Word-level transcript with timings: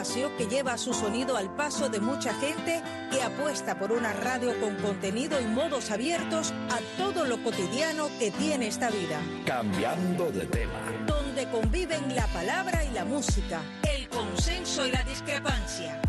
espacio 0.00 0.34
que 0.38 0.46
lleva 0.46 0.78
su 0.78 0.94
sonido 0.94 1.36
al 1.36 1.54
paso 1.54 1.90
de 1.90 2.00
mucha 2.00 2.32
gente 2.32 2.82
que 3.10 3.22
apuesta 3.22 3.78
por 3.78 3.92
una 3.92 4.14
radio 4.14 4.58
con 4.58 4.74
contenido 4.76 5.38
y 5.38 5.44
modos 5.44 5.90
abiertos 5.90 6.54
a 6.70 6.78
todo 6.96 7.26
lo 7.26 7.42
cotidiano 7.42 8.08
que 8.18 8.30
tiene 8.30 8.68
esta 8.68 8.88
vida. 8.88 9.20
Cambiando 9.44 10.30
de 10.32 10.46
tema. 10.46 10.80
Donde 11.06 11.46
conviven 11.50 12.16
la 12.16 12.26
palabra 12.28 12.82
y 12.82 12.94
la 12.94 13.04
música, 13.04 13.60
el 13.94 14.08
consenso 14.08 14.86
y 14.86 14.90
la 14.90 15.02
discrepancia. 15.02 16.00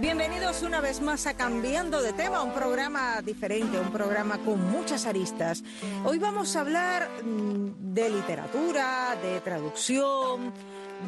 Bienvenidos 0.00 0.62
una 0.62 0.80
vez 0.80 1.02
más 1.02 1.26
a 1.26 1.34
Cambiando 1.34 2.00
de 2.00 2.14
tema, 2.14 2.42
un 2.42 2.54
programa 2.54 3.20
diferente, 3.20 3.78
un 3.78 3.92
programa 3.92 4.38
con 4.38 4.58
muchas 4.70 5.04
aristas. 5.04 5.62
Hoy 6.06 6.18
vamos 6.18 6.56
a 6.56 6.60
hablar 6.60 7.10
mm, 7.22 7.92
de 7.92 8.08
literatura, 8.08 9.18
de 9.22 9.42
traducción, 9.42 10.54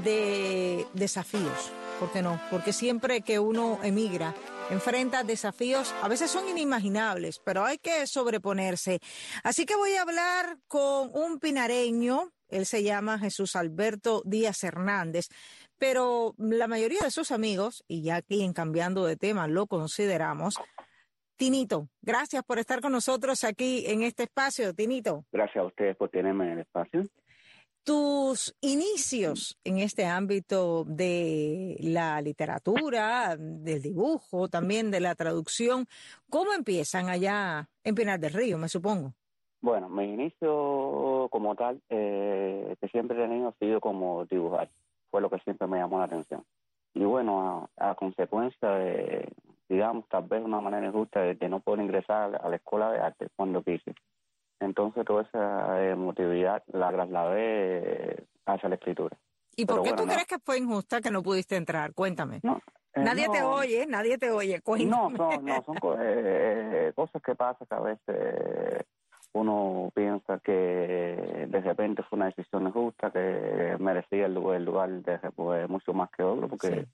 de 0.05 0.87
desafíos. 0.93 1.73
¿Por 1.99 2.13
qué 2.13 2.21
no? 2.21 2.39
Porque 2.51 2.75
siempre 2.75 3.23
que 3.23 3.39
uno 3.39 3.79
emigra, 3.83 4.35
enfrenta 4.69 5.25
desafíos, 5.25 5.95
a 6.03 6.09
veces 6.09 6.31
son 6.31 6.47
inimaginables, 6.51 7.41
pero 7.43 7.65
hay 7.65 7.79
que 7.79 8.07
sobreponerse. 8.07 9.01
Así 9.43 9.65
que 9.65 9.75
voy 9.75 9.95
a 9.95 10.03
hablar 10.03 10.59
con 10.69 11.11
un 11.15 11.39
pinareño, 11.39 12.31
él 12.49 12.67
se 12.67 12.83
llama 12.83 13.19
Jesús 13.19 13.57
Alberto 13.57 14.23
Díaz 14.27 14.63
Hernández 14.63 15.29
pero 15.83 16.37
la 16.39 16.69
mayoría 16.69 17.01
de 17.03 17.11
sus 17.11 17.33
amigos, 17.33 17.83
y 17.89 18.05
ya 18.05 18.15
aquí 18.15 18.45
en 18.45 18.53
cambiando 18.53 19.05
de 19.05 19.17
tema 19.17 19.49
lo 19.49 19.67
consideramos, 19.67 20.55
Tinito, 21.37 21.89
gracias 22.01 22.45
por 22.45 22.61
estar 22.61 22.81
con 22.81 22.93
nosotros 22.93 23.43
aquí 23.43 23.83
en 23.89 24.05
este 24.05 24.23
espacio, 24.23 24.75
Tinito. 24.75 25.25
Gracias 25.33 25.57
a 25.57 25.67
ustedes 25.67 25.97
por 25.97 26.09
tenerme 26.09 26.45
en 26.45 26.53
el 26.53 26.59
espacio. 26.61 27.03
Tus 27.83 28.57
inicios 28.61 29.59
en 29.65 29.79
este 29.79 30.07
ámbito 30.07 30.85
de 30.85 31.79
la 31.81 32.21
literatura, 32.21 33.35
del 33.37 33.83
dibujo, 33.83 34.47
también 34.47 34.93
de 34.93 35.01
la 35.01 35.17
traducción, 35.17 35.87
¿cómo 36.31 36.53
empiezan 36.53 37.09
allá 37.09 37.69
en 37.83 37.97
Pinar 37.97 38.21
del 38.21 38.35
Río, 38.35 38.57
me 38.57 38.69
supongo? 38.69 39.15
Bueno, 39.61 39.89
mi 39.89 40.05
inicio 40.05 41.27
como 41.33 41.57
tal, 41.57 41.83
eh, 41.89 42.77
que 42.81 42.87
siempre 42.87 43.19
he 43.19 43.27
tenido, 43.27 43.49
ha 43.49 43.55
sido 43.59 43.81
como 43.81 44.25
dibujar 44.27 44.71
fue 45.13 45.21
lo 45.21 45.31
que 45.31 45.39
siempre 45.41 45.69
me 45.69 45.79
llamó 45.79 45.99
la 45.99 46.07
atención. 46.07 46.43
Y 46.95 47.05
bueno, 47.05 47.71
a, 47.77 47.95
consecuencia 47.95 48.69
de, 48.71 49.31
digamos, 49.69 50.09
tal 50.09 50.25
vez 50.25 50.43
una 50.43 50.61
manera 50.61 50.87
injusta 50.87 51.21
de, 51.21 51.49
no 51.49 51.61
poder 51.61 51.85
ingresar 51.85 52.41
a 52.43 52.49
la 52.49 52.57
escuela 52.57 52.91
de 52.91 52.99
arte 52.99 53.29
cuando 53.37 53.63
quise. 53.63 53.95
Entonces 54.59 55.05
toda 55.05 55.23
esa 55.23 55.85
emotividad 55.89 56.63
la 56.73 56.91
trasladé 56.91 58.25
hacia 58.47 58.69
la 58.69 58.75
escritura. 58.77 59.17
¿Y 59.55 59.67
por 59.67 59.83
qué 59.83 59.93
tú 59.93 60.05
crees 60.05 60.27
que 60.27 60.39
fue 60.39 60.59
injusta 60.59 61.01
que 61.01 61.11
no 61.11 61.23
pudiste 61.23 61.57
entrar? 61.57 61.93
Cuéntame. 61.93 62.37
Eh, 62.37 63.01
nadie 63.03 63.29
te 63.29 63.43
oye, 63.43 63.87
nadie 63.87 64.17
te 64.17 64.31
oye. 64.31 64.63
No, 64.87 65.11
no, 65.11 65.31
no, 65.41 65.63
son 65.65 65.77
eh, 66.01 66.93
cosas 66.95 67.21
que 67.23 67.35
pasan 67.35 67.67
que 67.67 67.75
a 67.75 67.81
veces 67.81 68.87
uno 69.35 69.91
piensa 69.95 70.39
que 70.41 71.47
de 71.49 71.61
repente 71.61 72.03
fue 72.03 72.17
una 72.19 72.27
decisión 72.27 72.71
justa, 72.71 73.11
que 73.11 73.77
merecía 73.79 74.27
el 74.27 74.35
lugar, 74.35 74.91
de 74.91 75.19
pues, 75.35 75.69
mucho 75.69 75.95
más 75.95 76.11
que 76.11 76.23
otro, 76.23 76.49
porque 76.49 76.87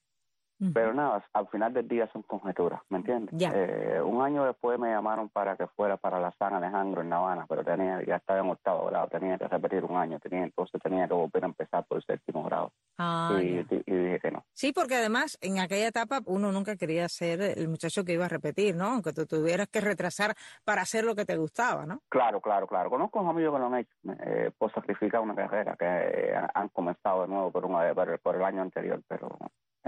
pero 0.73 0.93
nada, 0.93 1.25
al 1.33 1.47
final 1.49 1.73
del 1.73 1.87
día 1.87 2.09
son 2.13 2.23
conjeturas, 2.23 2.81
¿me 2.89 2.99
entiendes? 2.99 3.35
Eh, 3.41 4.01
un 4.03 4.23
año 4.23 4.45
después 4.45 4.79
me 4.79 4.91
llamaron 4.91 5.29
para 5.29 5.57
que 5.57 5.67
fuera 5.69 5.97
para 5.97 6.19
la 6.19 6.33
San 6.33 6.55
Alejandro 6.55 7.03
en 7.03 7.11
La 7.11 7.17
Habana, 7.17 7.47
pero 7.49 7.63
tenía 7.63 8.03
ya 8.05 8.17
estaba 8.17 8.41
en 8.41 8.51
octavo 8.51 8.87
grado, 8.87 9.09
tenía 9.09 9.39
que 9.39 9.47
repetir 9.47 9.85
un 9.85 9.97
año, 9.97 10.19
tenía 10.19 10.45
entonces 10.45 10.81
tenía 10.83 11.07
que 11.07 11.15
volver 11.15 11.45
a 11.45 11.47
empezar 11.47 11.85
por 11.87 11.99
el 11.99 12.05
séptimo 12.05 12.43
grado. 12.43 12.73
Ah, 12.99 13.39
y, 13.41 13.63
dije 13.63 14.19
que 14.21 14.31
no. 14.33 14.45
Sí, 14.53 14.73
porque 14.73 14.97
además 14.97 15.39
en 15.41 15.61
aquella 15.61 15.89
etapa 15.89 16.21
uno 16.27 16.51
nunca 16.51 16.77
quería 16.77 17.09
ser 17.09 17.41
el 17.41 17.69
muchacho 17.69 18.05
que 18.05 18.15
iba 18.15 18.25
a 18.25 18.29
repetir, 18.29 18.75
¿no? 18.75 18.87
Aunque 18.87 19.13
tú 19.13 19.27
tuvieras 19.27 19.69
que 19.69 19.81
retrasar 19.81 20.35
para 20.65 20.83
hacer 20.83 21.05
lo 21.05 21.15
que 21.15 21.25
te 21.25 21.37
gustaba, 21.37 21.87
¿no? 21.87 22.01
Claro, 22.09 22.41
claro, 22.41 22.67
claro. 22.67 22.91
Conozco 22.91 23.21
a 23.21 23.31
amigos 23.31 23.55
que 23.55 23.61
lo 23.61 23.67
han 23.67 23.75
hecho 23.77 23.95
eh, 24.25 24.51
por 24.59 24.73
sacrificar 24.73 25.21
una 25.21 25.37
carrera 25.37 25.77
que 25.77 25.87
eh, 25.87 26.35
han 26.55 26.69
comenzado 26.71 27.23
de 27.23 27.29
nuevo 27.29 27.53
por, 27.53 27.65
una, 27.65 27.95
por 28.23 28.35
el 28.35 28.43
año 28.43 28.63
anterior, 28.63 29.01
pero 29.07 29.39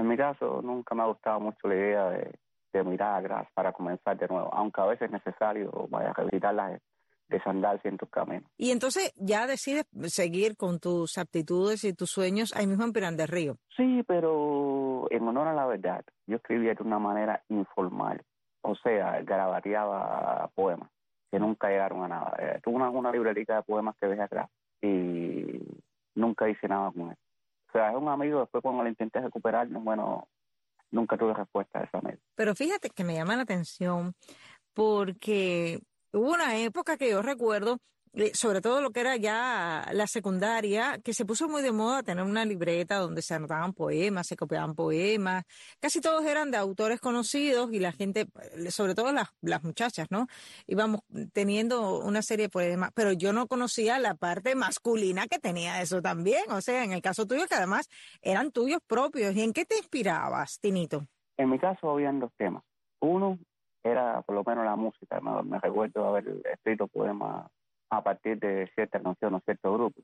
en 0.01 0.09
mi 0.09 0.17
caso, 0.17 0.61
nunca 0.63 0.95
me 0.95 1.03
ha 1.03 1.07
gustado 1.07 1.41
mucho 1.41 1.69
la 1.69 1.75
idea 1.75 2.11
de, 2.11 2.33
de 2.73 2.85
mirar 2.85 3.25
atrás 3.25 3.49
para 3.55 3.73
comenzar 3.73 4.17
de 4.17 4.29
nuevo, 4.29 4.53
aunque 4.53 4.81
a 4.81 4.87
veces 4.87 5.07
es 5.07 5.13
necesario 5.13 5.71
vaya 5.91 6.11
a 6.11 6.15
revisitar 6.15 6.55
las 6.55 6.81
desandarse 7.29 7.89
en 7.89 7.97
tus 7.97 8.11
caminos. 8.11 8.51
Y 8.59 8.73
entonces 8.73 9.13
ya 9.17 9.47
decides 9.47 9.87
seguir 10.07 10.57
con 10.57 10.81
tus 10.81 11.17
aptitudes 11.17 11.85
y 11.85 11.95
tus 11.95 12.11
sueños 12.11 12.53
ahí 12.57 12.67
mismo 12.67 12.85
en 12.85 12.93
Pirán 12.93 13.17
del 13.17 13.29
Río. 13.29 13.57
Sí, 13.77 14.03
pero 14.07 15.07
en 15.11 15.29
honor 15.29 15.47
a 15.47 15.55
la 15.55 15.67
verdad, 15.67 16.05
yo 16.27 16.37
escribía 16.37 16.75
de 16.75 16.83
una 16.83 16.99
manera 16.99 17.43
informal, 17.49 18.21
o 18.63 18.75
sea, 18.75 19.23
garabateaba 19.23 20.51
poemas 20.55 20.91
que 21.31 21.39
nunca 21.39 21.69
llegaron 21.69 22.03
a 22.03 22.09
nada. 22.09 22.37
Eh, 22.41 22.61
tuve 22.65 22.75
una, 22.75 22.91
una 22.91 23.13
librería 23.13 23.45
de 23.47 23.63
poemas 23.63 23.95
que 24.01 24.09
dejé 24.09 24.23
atrás 24.23 24.51
y 24.83 25.61
nunca 26.17 26.49
hice 26.49 26.67
nada 26.67 26.91
con 26.91 27.13
eso. 27.13 27.30
O 27.71 27.73
sea, 27.73 27.91
es 27.91 27.97
un 27.97 28.09
amigo, 28.09 28.41
después 28.41 28.63
cuando 28.63 28.83
le 28.83 28.91
intenté 28.91 29.21
recuperar, 29.21 29.69
bueno, 29.69 30.29
nunca 30.91 31.17
tuve 31.17 31.33
respuesta 31.33 31.79
a 31.79 31.85
esa 31.85 31.99
amigo. 31.99 32.19
Pero 32.35 32.55
fíjate 32.57 32.91
que 32.91 33.05
me 33.05 33.15
llama 33.15 33.37
la 33.37 33.43
atención 33.43 34.13
porque 34.75 35.81
hubo 36.13 36.33
una 36.33 36.57
época 36.59 36.97
que 36.97 37.11
yo 37.11 37.23
recuerdo 37.23 37.79
sobre 38.35 38.61
todo 38.61 38.81
lo 38.81 38.91
que 38.91 39.01
era 39.01 39.17
ya 39.17 39.89
la 39.93 40.07
secundaria, 40.07 40.99
que 41.05 41.15
se 41.15 41.25
puso 41.25 41.49
muy 41.49 41.63
de 41.63 41.71
moda 41.71 42.03
tener 42.03 42.25
una 42.25 42.45
libreta 42.45 42.97
donde 42.97 43.23
se 43.23 43.35
anotaban 43.35 43.73
poemas, 43.73 44.27
se 44.27 44.37
copiaban 44.37 44.75
poemas, 44.75 45.45
casi 45.79 46.01
todos 46.01 46.25
eran 46.25 46.51
de 46.51 46.57
autores 46.57 47.01
conocidos 47.01 47.73
y 47.73 47.79
la 47.79 47.93
gente, 47.93 48.27
eh, 48.57 48.71
sobre 48.71 48.95
todo 48.95 49.13
las, 49.13 49.29
las 49.41 49.63
muchachas, 49.63 50.11
¿no? 50.11 50.27
Íbamos 50.67 51.03
teniendo 51.33 52.01
una 52.01 52.23
serie 52.23 52.47
de 52.47 52.51
poemas, 52.51 52.91
pero 52.95 53.13
yo 53.13 53.33
no 53.33 53.47
conocía 53.47 53.99
la 53.99 54.15
parte 54.15 54.55
masculina 54.57 55.29
que 55.29 55.39
tenía 55.39 55.81
eso 55.81 56.03
también, 56.03 56.51
o 56.51 56.61
sea, 56.61 56.85
en 56.85 56.93
el 56.93 57.03
caso 57.03 57.27
tuyo 57.27 57.47
que 57.47 57.55
además 57.55 57.89
eran 58.23 58.51
tuyos 58.51 58.81
propios. 58.87 59.37
¿Y 59.37 59.43
en 59.43 59.53
qué 59.53 59.65
te 59.65 59.77
inspirabas, 59.77 60.59
Tinito? 60.61 61.07
En 61.37 61.51
mi 61.51 61.59
caso 61.59 61.91
habían 61.91 62.19
dos 62.19 62.33
temas. 62.37 62.65
Uno 63.01 63.39
era 63.83 64.21
por 64.23 64.35
lo 64.35 64.45
menos 64.45 64.65
la 64.65 64.77
música, 64.77 65.21
me 65.21 65.59
recuerdo 65.59 66.07
haber 66.07 66.43
escrito 66.53 66.87
poemas 66.89 67.51
a 67.91 68.03
partir 68.03 68.39
de 68.39 68.71
cierta 68.75 69.01
canción 69.01 69.35
o 69.35 69.41
cierto 69.41 69.75
grupo. 69.75 70.01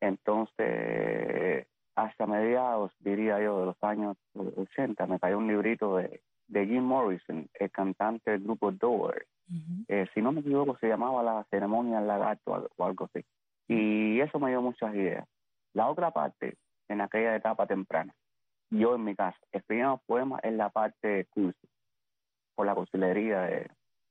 Entonces, 0.00 1.66
hasta 1.94 2.26
mediados, 2.26 2.92
diría 3.00 3.40
yo, 3.40 3.60
de 3.60 3.66
los 3.66 3.82
años 3.82 4.16
80, 4.34 5.06
me 5.06 5.18
cayó 5.18 5.38
un 5.38 5.46
librito 5.46 5.96
de, 5.96 6.20
de 6.48 6.66
Jim 6.66 6.82
Morrison, 6.82 7.48
el 7.54 7.70
cantante 7.70 8.32
del 8.32 8.42
grupo 8.42 8.72
Doors. 8.72 9.26
Eh, 9.88 10.06
si 10.14 10.22
no 10.22 10.32
me 10.32 10.40
equivoco, 10.40 10.76
se 10.78 10.88
llamaba 10.88 11.22
La 11.22 11.44
Ceremonia 11.50 11.98
del 11.98 12.06
Lagarto 12.06 12.68
o 12.76 12.84
algo 12.84 13.06
así. 13.06 13.24
Y 13.66 14.20
eso 14.20 14.38
me 14.38 14.50
dio 14.50 14.62
muchas 14.62 14.94
ideas. 14.94 15.26
La 15.74 15.88
otra 15.88 16.10
parte, 16.10 16.56
en 16.88 17.00
aquella 17.00 17.36
etapa 17.36 17.66
temprana, 17.66 18.14
yo 18.70 18.94
en 18.94 19.04
mi 19.04 19.14
casa, 19.14 19.38
escribía 19.52 19.96
poemas 20.06 20.40
en 20.44 20.56
la 20.56 20.70
parte 20.70 21.26
cursi, 21.30 21.68
por 22.54 22.66
la 22.66 22.74
cursilería 22.74 23.42
de, 23.42 23.70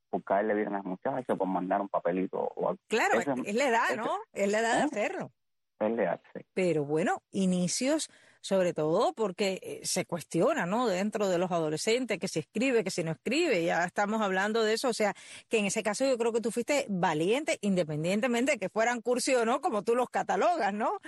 por 0.10 0.24
caerle 0.24 0.54
bien 0.56 0.70
a 0.70 0.78
las 0.78 0.86
muchachas, 0.86 1.38
por 1.38 1.48
mandar 1.48 1.82
un 1.82 1.90
papelito 1.90 2.40
o 2.40 2.70
algo. 2.70 2.80
Claro, 2.88 3.20
es 3.20 3.56
la 3.56 3.70
edad, 3.70 3.96
¿no? 3.96 4.20
Es 4.34 4.52
la 4.52 4.60
edad 4.60 4.76
de 4.76 4.82
¿Eh? 4.82 4.86
hacerlo. 4.86 5.32
Es 5.80 5.92
la 5.92 6.04
edad, 6.04 6.22
sí. 6.34 6.42
Pero 6.54 6.86
bueno, 6.86 7.22
inicios 7.32 8.10
sobre 8.42 8.74
todo 8.74 9.14
porque 9.14 9.60
eh, 9.62 9.80
se 9.84 10.06
cuestiona, 10.06 10.66
¿no? 10.66 10.88
Dentro 10.88 11.28
de 11.28 11.38
los 11.38 11.52
adolescentes, 11.52 12.20
que 12.20 12.28
si 12.28 12.40
escribe, 12.40 12.84
que 12.84 12.92
si 12.92 13.04
no 13.04 13.12
escribe, 13.12 13.64
ya 13.64 13.84
estamos 13.84 14.22
hablando 14.22 14.64
de 14.64 14.74
eso, 14.74 14.90
o 14.90 14.94
sea, 14.94 15.14
que 15.50 15.60
en 15.60 15.66
ese 15.66 15.84
caso 15.84 16.06
yo 16.06 16.18
creo 16.18 16.32
que 16.32 16.42
tú 16.42 16.52
fuiste 16.52 16.86
valiente, 16.90 17.58
independientemente 17.62 18.54
de 18.54 18.58
que 18.58 18.70
fueran 18.70 19.02
cursi 19.02 19.36
o 19.36 19.46
no, 19.46 19.62
como 19.62 19.84
tú 19.84 19.96
los 19.96 20.10
catalogas, 20.10 20.74
¿no? 20.74 21.00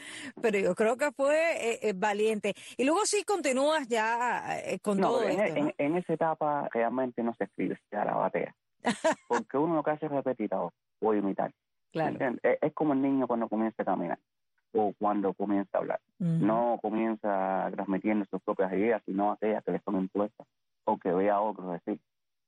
Pero 0.42 0.60
yo 0.60 0.76
creo 0.76 0.98
que 0.98 1.12
fue 1.12 1.88
eh, 1.88 1.94
valiente. 1.96 2.54
Y 2.78 2.84
luego 2.84 3.06
sí 3.06 3.24
continúas 3.24 3.88
ya 3.88 4.62
con 4.82 5.00
todo 5.00 5.24
en, 5.24 5.40
esto, 5.40 5.60
en, 5.60 5.74
en, 5.78 5.98
esa 5.98 6.14
etapa 6.14 6.70
realmente 6.74 7.24
no 7.24 7.34
se 7.36 7.46
escribe, 7.46 7.80
se 7.90 7.96
la 7.96 8.14
batea. 8.14 8.56
Porque 9.28 9.58
uno 9.58 9.76
lo 9.76 9.84
que 9.84 9.92
hace 9.92 10.06
es 10.06 10.12
repetir 10.12 10.52
o 10.54 11.14
imitar. 11.14 11.52
Claro. 11.92 12.18
Es, 12.44 12.74
como 12.74 12.94
el 12.94 13.02
niño 13.02 13.28
cuando 13.28 13.50
comienza 13.50 13.84
a 13.84 13.86
caminar 13.86 14.20
o 14.74 14.94
cuando 14.98 15.34
comienza 15.34 15.78
a 15.78 15.82
hablar. 15.82 16.00
No 16.20 16.80
comienza 16.82 17.70
transmitiendo 17.72 18.26
sus 18.32 18.42
propias 18.42 18.72
ideas, 18.74 19.02
sino 19.06 19.32
aquellas 19.32 19.64
que 19.64 19.72
le 19.74 19.82
son 19.82 19.98
impuestas 19.98 20.48
o 20.86 20.98
que 20.98 21.12
vea 21.12 21.36
a 21.36 21.42
otros 21.42 21.74
decir. 21.74 22.00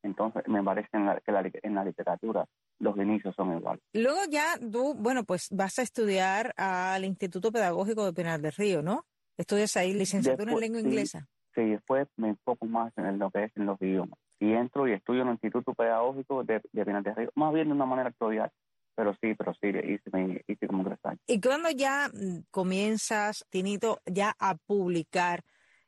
Entonces, 0.04 0.44
me 0.48 0.64
parece 0.64 0.90
que 0.90 1.60
en 1.64 1.76
la 1.76 1.84
literatura 1.84 2.46
los 2.80 2.98
inicios 2.98 3.36
son 3.36 3.58
iguales. 3.58 3.84
Luego 3.94 4.20
ya 4.30 4.58
tú, 4.60 4.96
bueno, 4.96 5.24
pues 5.24 5.50
vas 5.52 5.80
a 5.80 5.82
estudiar 5.82 6.54
al 6.58 7.06
Instituto 7.06 7.52
Pedagógico 7.52 8.06
de 8.06 8.14
Pinar 8.14 8.42
del 8.42 8.52
Río, 8.54 8.82
¿no? 8.82 9.06
Estudias 9.38 9.76
ahí 9.78 9.94
licenciatura 9.94 10.52
en 10.52 10.60
lengua 10.60 10.82
inglesa. 10.82 11.28
Sí, 11.56 11.62
después 11.62 12.08
me 12.18 12.30
enfoco 12.30 12.66
más 12.66 12.92
en 12.98 13.20
lo 13.20 13.32
que 13.32 13.46
es 13.46 13.52
en 13.56 13.66
los 13.66 13.82
idiomas 13.82 14.20
y 14.44 14.54
entro 14.54 14.86
y 14.88 14.92
estudio 14.92 15.22
en 15.22 15.30
el 15.30 15.34
Instituto 15.36 15.74
Pedagógico 15.74 16.44
de, 16.44 16.62
de 16.74 16.86
Pinar 16.86 17.04
Río, 17.16 17.31
más 17.36 17.54
bien 17.54 17.68
de 17.69 17.74
una 17.74 17.86
manera 17.86 18.10
actual, 18.10 18.51
pero 18.94 19.13
sí, 19.22 19.34
pero 19.36 19.54
sí, 19.54 19.69
hice, 19.69 20.44
hice 20.45 20.68
como 20.68 20.84
tres 20.84 21.00
años. 21.04 21.22
¿Y 21.28 21.40
cuando 21.40 21.69
ya 21.69 22.10
mm, 22.13 22.50
comienzas, 22.51 23.45
Tinito, 23.50 24.00
ya 24.06 24.36
a 24.38 24.56
publicar 24.56 25.44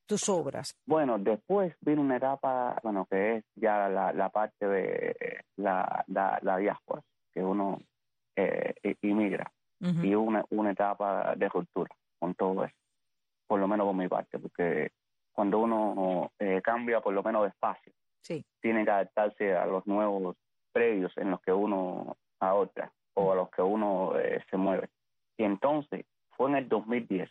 tus 0.05 0.29
obras? 0.29 0.73
Bueno, 0.85 1.19
después 1.19 1.75
vino 1.81 2.01
una 2.01 2.15
etapa, 2.15 2.79
bueno, 2.81 3.05
que 3.11 3.37
es 3.37 3.45
ya 3.55 3.89
la, 3.89 4.13
la 4.13 4.29
parte 4.29 4.65
de 4.65 5.43
la, 5.57 6.05
la, 6.07 6.57
diáspora, 6.57 7.01
que 7.33 7.43
uno 7.43 7.79
eh, 8.37 8.73
inmigra, 9.01 9.51
y 9.81 10.15
una, 10.15 10.45
una 10.49 10.71
etapa 10.71 11.35
de 11.35 11.49
ruptura 11.49 11.93
con 12.17 12.33
todo 12.33 12.63
eso, 12.63 12.75
por 13.45 13.59
lo 13.59 13.67
menos 13.67 13.85
por 13.85 13.95
mi 13.95 14.07
parte, 14.07 14.39
porque 14.39 14.93
cuando 15.33 15.59
uno 15.59 16.31
eh, 16.39 16.61
cambia 16.63 17.01
por 17.01 17.13
lo 17.13 17.21
menos 17.21 17.43
de 17.43 17.49
espacio, 17.49 17.91
sí. 18.25 18.43
tiene 18.61 18.83
que 18.83 18.91
adaptarse 18.91 19.55
a 19.55 19.65
los 19.65 19.85
nuevos 19.85 20.35
predios 20.71 21.15
en 21.17 21.31
los 21.31 21.41
que 21.41 21.53
uno 21.53 22.17
ahorra 22.39 22.91
o 23.13 23.31
a 23.31 23.35
los 23.35 23.49
que 23.49 23.61
uno 23.61 24.17
eh, 24.19 24.43
se 24.49 24.57
mueve. 24.57 24.89
Y 25.37 25.43
entonces 25.43 26.05
fue 26.31 26.49
en 26.49 26.57
el 26.57 26.67
2010, 26.67 27.29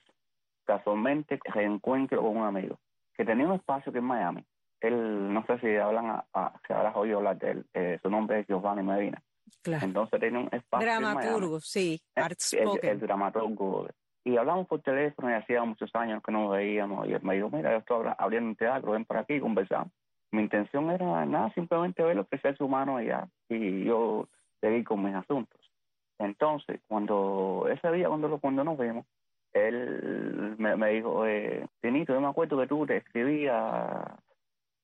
casualmente 0.64 1.38
reencuentro 1.44 2.22
con 2.22 2.36
un 2.38 2.44
amigo 2.44 2.78
que 3.16 3.24
tenía 3.24 3.46
un 3.46 3.54
espacio 3.54 3.92
que 3.92 3.98
en 3.98 4.04
Miami. 4.04 4.44
Él, 4.80 5.32
no 5.32 5.44
sé 5.46 5.58
si 5.60 5.76
hablan, 5.76 6.06
a, 6.06 6.24
a, 6.32 6.60
si 6.66 6.72
habrás 6.72 6.96
oído 6.96 7.18
hablar 7.18 7.38
de 7.38 7.50
él, 7.50 7.66
eh, 7.74 7.98
su 8.02 8.10
nombre 8.10 8.40
es 8.40 8.46
Giovanni 8.46 8.82
Medina. 8.82 9.22
Claro. 9.62 9.84
Entonces 9.84 10.20
tenía 10.20 10.40
un 10.40 10.48
espacio 10.52 10.86
Dramaturgo, 10.86 11.60
sí, 11.60 12.00
el, 12.16 12.78
el, 12.82 13.00
dramaturgo. 13.00 13.88
Y 14.24 14.36
hablamos 14.36 14.66
por 14.66 14.80
teléfono 14.80 15.30
y 15.30 15.34
hacía 15.34 15.62
muchos 15.64 15.90
años 15.94 16.22
que 16.22 16.32
no 16.32 16.44
nos 16.44 16.52
veíamos. 16.52 17.06
Y 17.06 17.12
él 17.12 17.22
me 17.22 17.34
dijo, 17.34 17.50
mira, 17.50 17.72
yo 17.72 17.78
estoy 17.78 18.06
abriendo 18.18 18.48
un 18.48 18.56
teatro, 18.56 18.92
ven 18.92 19.04
por 19.04 19.18
aquí, 19.18 19.38
conversamos. 19.38 19.92
Mi 20.34 20.42
intención 20.42 20.90
era 20.90 21.24
nada, 21.26 21.52
simplemente 21.54 22.02
ver 22.02 22.16
lo 22.16 22.26
que 22.26 22.40
es 22.42 22.60
humano 22.60 22.96
allá. 22.96 23.28
Y 23.48 23.84
yo 23.84 24.26
seguí 24.60 24.82
con 24.82 25.04
mis 25.04 25.14
asuntos. 25.14 25.60
Entonces, 26.18 26.80
cuando 26.88 27.68
ese 27.70 27.92
día, 27.92 28.08
cuando, 28.08 28.38
cuando 28.38 28.64
nos 28.64 28.76
vemos, 28.76 29.06
él 29.52 30.56
me, 30.58 30.88
dijo, 30.88 31.24
eh, 31.24 31.64
yo 31.80 32.20
me 32.20 32.26
acuerdo 32.26 32.58
que 32.58 32.66
tú 32.66 32.84
te 32.84 32.96
escribías 32.96 34.08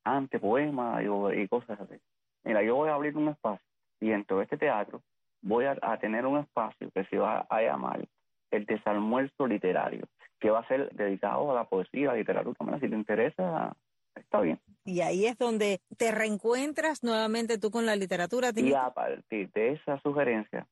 antes 0.05 0.41
poemas 0.41 1.03
y, 1.03 1.49
cosas 1.49 1.81
así. 1.81 1.97
Mira, 2.45 2.63
yo 2.63 2.77
voy 2.77 2.89
a 2.89 2.95
abrir 2.95 3.17
un 3.17 3.29
espacio 3.29 3.67
y 4.01 4.13
en 4.13 4.25
todo 4.25 4.43
este 4.43 4.57
teatro 4.57 5.03
voy 5.43 5.65
a, 5.65 5.97
tener 5.97 6.27
un 6.27 6.39
espacio 6.39 6.93
que 6.93 7.05
se 7.07 7.19
va 7.19 7.45
a 7.51 7.61
llamar 7.61 8.07
el 8.53 8.67
desalmuerzo 8.67 9.49
literario, 9.49 10.07
que 10.39 10.51
va 10.51 10.61
a 10.61 10.69
ser 10.69 10.91
dedicado 10.91 11.51
a 11.51 11.55
la 11.55 11.65
poesía, 11.65 12.11
a 12.11 12.13
la 12.13 12.19
literatura. 12.19 12.79
si 12.79 12.89
te 12.89 12.95
interesa, 12.95 13.75
está 14.15 14.41
bien. 14.41 14.61
Y 14.85 15.01
ahí 15.01 15.27
es 15.27 15.37
donde 15.39 15.81
te 15.97 16.11
reencuentras 16.11 17.03
nuevamente 17.03 17.59
tú 17.59 17.71
con 17.71 17.87
la 17.87 17.97
literatura. 17.97 18.51
Y 18.55 18.75
a 18.75 18.91
partir 18.91 19.51
de 19.53 19.73
esa 19.73 20.01
sugerencia, 20.01 20.67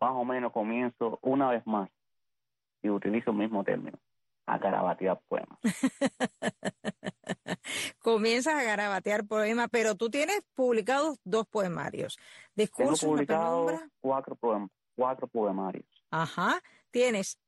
más 0.00 0.12
o 0.12 0.24
menos 0.24 0.52
comienzo 0.52 1.18
una 1.22 1.50
vez 1.50 1.66
más 1.66 1.90
y 2.82 2.88
utilizo 2.88 3.32
el 3.32 3.36
mismo 3.36 3.62
término, 3.64 3.98
a 4.46 4.58
garabatear 4.58 5.20
poemas. 5.28 5.58
Comienzas 7.98 8.54
a 8.54 8.62
garabatear 8.62 9.26
poemas, 9.26 9.68
pero 9.70 9.94
tú 9.94 10.08
tienes 10.08 10.40
publicados 10.54 11.18
dos 11.24 11.46
poemarios. 11.46 12.18
Discurso 12.54 13.00
Tengo 13.00 13.14
publicado 13.14 13.66
cuatro, 14.00 14.38
cuatro 14.96 15.26
poemarios. 15.26 15.84
Ajá. 16.10 16.62
Tienes 16.90 17.38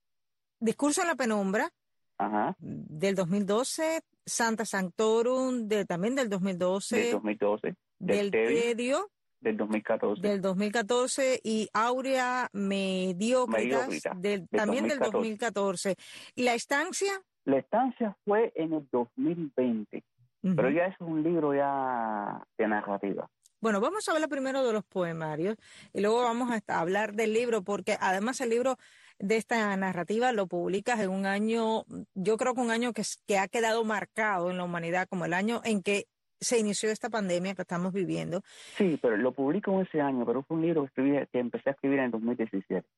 Discurso 0.63 1.03
en 1.03 1.09
la 1.09 1.17
penumbra, 1.17 1.73
Ajá. 2.19 2.55
del 2.61 3.17
2012, 3.17 4.05
Santa 4.27 4.65
Sanctorum, 4.65 5.69
de, 5.69 5.85
también 5.85 6.15
del 6.15 6.29
2012. 6.29 6.97
Del 6.97 7.13
2012. 7.13 7.75
Del, 7.99 8.31
Tedio, 8.31 9.11
del 9.41 9.57
2014. 9.57 10.23
Del 10.23 10.41
2014 10.41 11.41
y 11.43 11.69
Aurea 11.73 12.49
Mediocritas, 12.53 13.89
del, 14.17 14.49
también 14.49 14.89
del 14.89 14.99
2014. 14.99 15.97
¿Y 16.35 16.43
la 16.43 16.55
estancia? 16.55 17.13
La 17.45 17.59
estancia 17.59 18.17
fue 18.25 18.53
en 18.55 18.73
el 18.73 18.89
2020, 18.91 20.05
pero 20.43 20.71
ya 20.71 20.87
es 20.87 20.97
un 21.01 21.23
libro 21.23 21.55
ya 21.55 22.43
de 22.57 22.69
narrativa. 22.69 23.29
Bueno, 23.61 23.81
vamos 23.81 24.09
a 24.09 24.13
hablar 24.13 24.29
primero 24.29 24.67
de 24.67 24.73
los 24.73 24.85
poemarios 24.85 25.57
y 25.93 26.01
luego 26.01 26.23
vamos 26.23 26.51
a 26.51 26.81
hablar 26.81 27.15
del 27.15 27.33
libro, 27.33 27.63
porque 27.63 27.97
además 28.01 28.41
el 28.41 28.51
libro 28.51 28.77
de 29.23 29.37
esta 29.37 29.75
narrativa 29.77 30.33
lo 30.33 30.49
publicas 30.49 30.99
en 31.01 31.11
un 31.11 31.27
año, 31.27 31.85
yo 32.15 32.37
creo 32.37 32.55
que 32.55 32.61
un 32.61 32.73
año 32.73 32.93
que, 32.93 33.03
que 33.25 33.39
ha 33.39 33.47
quedado 33.47 33.85
marcado 33.85 34.51
en 34.51 34.57
la 34.57 34.65
humanidad 34.65 35.07
como 35.09 35.25
el 35.25 35.33
año 35.33 35.63
en 35.65 35.81
que 35.81 36.07
se 36.41 36.59
inició 36.59 36.91
esta 36.91 37.09
pandemia 37.09 37.55
que 37.55 37.63
estamos 37.63 37.93
viviendo. 37.93 38.43
Sí, 38.77 38.99
pero 39.01 39.17
lo 39.17 39.33
publico 39.33 39.71
en 39.73 39.87
ese 39.87 40.01
año, 40.01 40.27
pero 40.27 40.43
fue 40.43 40.57
un 40.57 40.63
libro 40.65 40.83
que, 40.83 40.87
escribí, 40.89 41.27
que 41.33 41.39
empecé 41.39 41.71
a 41.71 41.73
escribir 41.73 42.01
en 42.01 42.07
el 42.07 42.11
2017. 42.11 42.89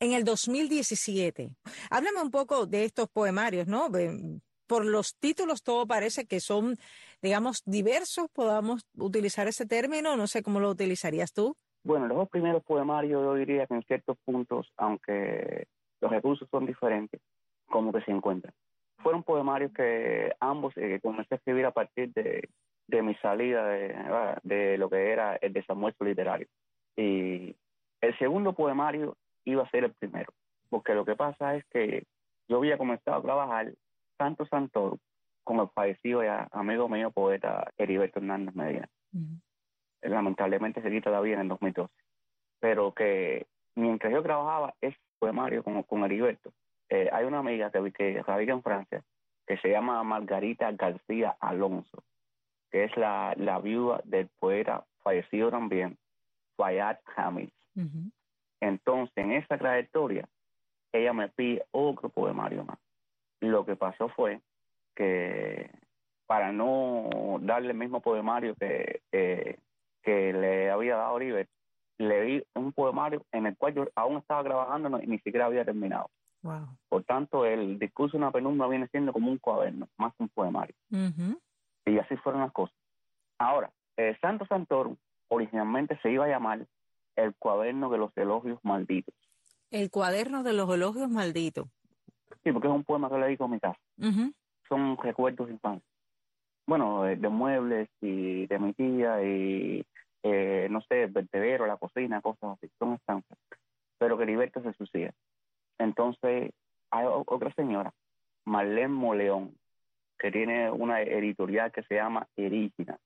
En 0.00 0.12
el 0.12 0.24
2017. 0.24 1.50
Háblame 1.90 2.22
un 2.22 2.30
poco 2.30 2.64
de 2.64 2.84
estos 2.84 3.10
poemarios, 3.10 3.66
¿no? 3.66 3.90
Por 4.66 4.86
los 4.86 5.16
títulos 5.16 5.62
todo 5.62 5.86
parece 5.86 6.24
que 6.24 6.40
son, 6.40 6.78
digamos, 7.20 7.62
diversos, 7.66 8.28
podamos 8.32 8.86
utilizar 8.96 9.48
ese 9.48 9.66
término, 9.66 10.16
no 10.16 10.26
sé 10.26 10.42
cómo 10.42 10.60
lo 10.60 10.70
utilizarías 10.70 11.34
tú. 11.34 11.58
Bueno, 11.84 12.06
los 12.06 12.16
dos 12.16 12.28
primeros 12.30 12.64
poemarios 12.64 13.22
yo 13.22 13.34
diría 13.34 13.66
que 13.66 13.74
en 13.74 13.82
ciertos 13.82 14.16
puntos, 14.24 14.72
aunque 14.78 15.66
los 16.00 16.10
recursos 16.10 16.48
son 16.50 16.66
diferentes, 16.66 17.20
como 17.66 17.92
que 17.92 18.00
se 18.02 18.10
encuentran. 18.10 18.54
Fueron 18.98 19.22
poemarios 19.22 19.70
que 19.72 20.32
ambos 20.40 20.72
eh, 20.76 20.98
comencé 21.02 21.34
a 21.34 21.36
escribir 21.36 21.66
a 21.66 21.72
partir 21.72 22.12
de, 22.14 22.48
de 22.86 23.02
mi 23.02 23.14
salida 23.16 23.66
de, 23.66 23.94
de 24.42 24.78
lo 24.78 24.88
que 24.88 25.10
era 25.10 25.36
el 25.36 25.52
desamuerzo 25.52 26.04
literario. 26.04 26.46
Y 26.96 27.54
el 28.00 28.18
segundo 28.18 28.54
poemario 28.54 29.16
iba 29.44 29.62
a 29.62 29.70
ser 29.70 29.84
el 29.84 29.92
primero, 29.92 30.32
porque 30.70 30.94
lo 30.94 31.04
que 31.04 31.16
pasa 31.16 31.56
es 31.56 31.64
que 31.66 32.04
yo 32.48 32.58
había 32.58 32.78
comenzado 32.78 33.18
a 33.18 33.22
trabajar 33.22 33.74
Santo 34.16 34.46
Santoro 34.46 34.98
con 35.42 35.58
el 35.60 35.68
fallecido 35.68 36.22
ya 36.22 36.48
amigo 36.52 36.88
mío, 36.88 37.10
poeta 37.10 37.70
Heriberto 37.76 38.20
Hernández 38.20 38.54
Medina. 38.54 38.88
Quita 40.90 41.10
la 41.10 41.20
vida 41.20 41.34
en 41.34 41.42
el 41.42 41.48
2012. 41.48 41.92
Pero 42.60 42.92
que 42.92 43.46
mientras 43.74 44.12
yo 44.12 44.22
trabajaba 44.22 44.74
ese 44.80 44.98
poemario 45.18 45.62
con, 45.62 45.82
con 45.84 46.04
Heriberto, 46.04 46.52
eh, 46.88 47.08
hay 47.12 47.24
una 47.24 47.38
amiga 47.38 47.70
que, 47.70 47.92
que 47.92 48.22
radica 48.22 48.52
en 48.52 48.62
Francia 48.62 49.02
que 49.46 49.58
se 49.58 49.68
llama 49.68 50.02
Margarita 50.02 50.72
García 50.72 51.36
Alonso 51.40 52.02
que 52.74 52.82
es 52.82 52.96
la, 52.96 53.34
la 53.36 53.60
viuda 53.60 54.00
del 54.02 54.26
poeta 54.40 54.84
fallecido 55.04 55.48
también, 55.48 55.96
Fayad 56.56 56.98
Hamid. 57.14 57.50
Entonces, 58.60 59.16
en 59.16 59.30
esa 59.30 59.56
trayectoria, 59.56 60.28
ella 60.92 61.12
me 61.12 61.28
pide 61.28 61.64
otro 61.70 62.08
poemario 62.08 62.64
más. 62.64 62.80
Lo 63.38 63.64
que 63.64 63.76
pasó 63.76 64.08
fue 64.08 64.40
que 64.96 65.70
para 66.26 66.50
no 66.50 67.38
darle 67.42 67.70
el 67.70 67.78
mismo 67.78 68.00
poemario 68.00 68.56
que, 68.56 69.60
que, 70.04 70.32
le 70.32 70.70
había 70.70 70.96
dado 70.96 71.14
Oliver, 71.14 71.48
le 71.98 72.20
di 72.22 72.44
un 72.54 72.72
poemario 72.72 73.24
en 73.32 73.46
el 73.46 73.56
cual 73.56 73.74
yo 73.74 73.88
aún 73.94 74.18
estaba 74.18 74.42
trabajando 74.42 75.00
y 75.02 75.06
ni 75.06 75.18
siquiera 75.18 75.46
había 75.46 75.64
terminado. 75.64 76.10
Por 76.88 77.04
tanto, 77.04 77.46
el 77.46 77.78
discurso 77.78 78.16
de 78.16 78.22
una 78.22 78.30
penumbra 78.30 78.68
viene 78.68 78.86
siendo 78.88 79.12
como 79.12 79.30
un 79.30 79.38
cuaderno, 79.38 79.88
más 79.96 80.14
que 80.14 80.24
un 80.24 80.28
poemario. 80.28 80.74
Y 81.86 81.98
así 81.98 82.16
fueron 82.16 82.42
las 82.42 82.52
cosas. 82.52 82.76
Ahora, 83.38 83.70
eh, 83.96 84.16
Santo 84.20 84.46
Santoro 84.46 84.96
originalmente 85.28 85.98
se 86.02 86.10
iba 86.10 86.24
a 86.24 86.28
llamar 86.28 86.66
El 87.16 87.34
cuaderno 87.36 87.90
de 87.90 87.98
los 87.98 88.16
elogios 88.16 88.58
malditos. 88.62 89.14
El 89.70 89.90
cuaderno 89.90 90.42
de 90.42 90.52
los 90.52 90.68
elogios 90.72 91.08
malditos. 91.08 91.66
Sí, 92.42 92.52
porque 92.52 92.68
es 92.68 92.74
un 92.74 92.84
poema 92.84 93.08
que 93.08 93.18
le 93.18 93.26
dedico 93.26 93.44
a 93.44 93.48
mi 93.48 93.60
casa. 93.60 93.78
Son 94.68 94.96
recuerdos 94.98 95.46
de 95.46 95.54
infancia. 95.54 95.93
Bueno, 96.66 97.02
de, 97.04 97.28
muebles 97.28 97.88
y 98.00 98.46
de 98.46 98.58
mi 98.58 98.72
tía 98.72 99.22
y, 99.22 99.84
eh, 100.22 100.66
no 100.70 100.80
sé, 100.82 101.04
el 101.04 101.10
vertedero, 101.10 101.66
la 101.66 101.76
cocina, 101.76 102.22
cosas 102.22 102.56
así. 102.56 102.70
Son 102.78 102.94
estancias. 102.94 103.38
Pero 103.98 104.16
que 104.16 104.22
Heriberto 104.22 104.62
se 104.62 104.72
suicida. 104.72 105.12
Entonces, 105.78 106.52
hay 106.90 107.06
otra 107.06 107.52
señora, 107.54 107.92
Marlene 108.44 108.88
Moleón, 108.88 109.54
que 110.18 110.30
tiene 110.30 110.70
una 110.70 111.02
editorial 111.02 111.72
que 111.72 111.82
se 111.82 111.96
llama 111.96 112.26
Erígina. 112.36 112.98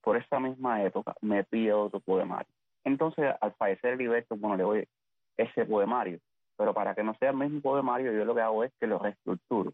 Por 0.00 0.16
esa 0.16 0.40
misma 0.40 0.82
época 0.82 1.14
me 1.20 1.44
pide 1.44 1.72
otro 1.72 2.00
poemario. 2.00 2.52
Entonces, 2.84 3.34
al 3.40 3.52
fallecer 3.54 3.94
Heriberto, 3.94 4.36
bueno, 4.36 4.56
le 4.56 4.62
doy 4.62 4.88
ese 5.36 5.64
poemario. 5.66 6.18
Pero 6.56 6.74
para 6.74 6.94
que 6.94 7.02
no 7.02 7.14
sea 7.14 7.30
el 7.30 7.36
mismo 7.36 7.60
poemario, 7.60 8.12
yo 8.12 8.24
lo 8.24 8.34
que 8.34 8.40
hago 8.40 8.64
es 8.64 8.72
que 8.78 8.86
lo 8.86 8.98
reestructuro. 8.98 9.72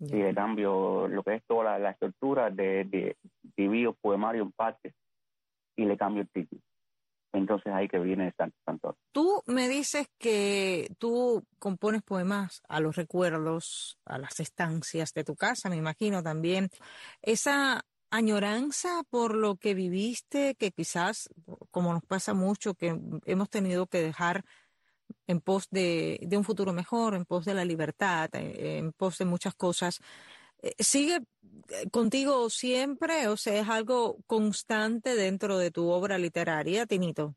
Y 0.00 0.16
le 0.16 0.34
cambio 0.34 1.06
lo 1.08 1.22
que 1.22 1.36
es 1.36 1.42
toda 1.46 1.78
la, 1.78 1.90
estructura 1.90 2.50
de, 2.50 2.84
de 2.84 3.16
divido 3.56 3.94
poemario 3.94 4.42
en 4.42 4.52
partes 4.52 4.94
y 5.76 5.84
le 5.84 5.96
cambio 5.96 6.22
el 6.22 6.28
título. 6.30 6.62
Entonces 7.32 7.72
ahí 7.72 7.88
que 7.88 7.98
viene 7.98 8.32
Santo 8.36 8.56
Santo. 8.64 8.96
Tú 9.12 9.42
me 9.46 9.68
dices 9.68 10.08
que 10.18 10.88
tú 10.98 11.44
compones 11.58 12.02
poemas 12.02 12.62
a 12.68 12.80
los 12.80 12.96
recuerdos, 12.96 13.98
a 14.04 14.18
las 14.18 14.40
estancias 14.40 15.12
de 15.14 15.24
tu 15.24 15.36
casa, 15.36 15.68
me 15.68 15.76
imagino 15.76 16.22
también. 16.22 16.70
Esa 17.22 17.84
añoranza 18.10 19.02
por 19.08 19.36
lo 19.36 19.56
que 19.56 19.74
viviste, 19.74 20.56
que 20.56 20.72
quizás 20.72 21.28
como 21.70 21.92
nos 21.92 22.02
pasa 22.02 22.34
mucho, 22.34 22.74
que 22.74 22.98
hemos 23.26 23.48
tenido 23.48 23.86
que 23.86 24.02
dejar 24.02 24.44
en 25.26 25.40
pos 25.40 25.68
de, 25.70 26.18
un 26.32 26.44
futuro 26.44 26.72
mejor, 26.72 27.14
en 27.14 27.24
pos 27.24 27.44
de 27.44 27.54
la 27.54 27.64
libertad, 27.64 28.28
eh, 28.34 28.78
en 28.78 28.92
pos 28.92 29.18
de 29.18 29.24
muchas 29.24 29.54
cosas. 29.54 30.00
Eh, 30.62 30.74
¿Sigue 30.78 31.16
eh, 31.16 31.90
contigo 31.90 32.50
siempre? 32.50 33.28
O 33.28 33.36
sea, 33.36 33.60
¿es 33.60 33.68
algo 33.68 34.16
constante 34.26 35.14
dentro 35.14 35.58
de 35.58 35.70
tu 35.70 35.88
obra 35.88 36.18
literaria, 36.18 36.86
Tinito? 36.86 37.34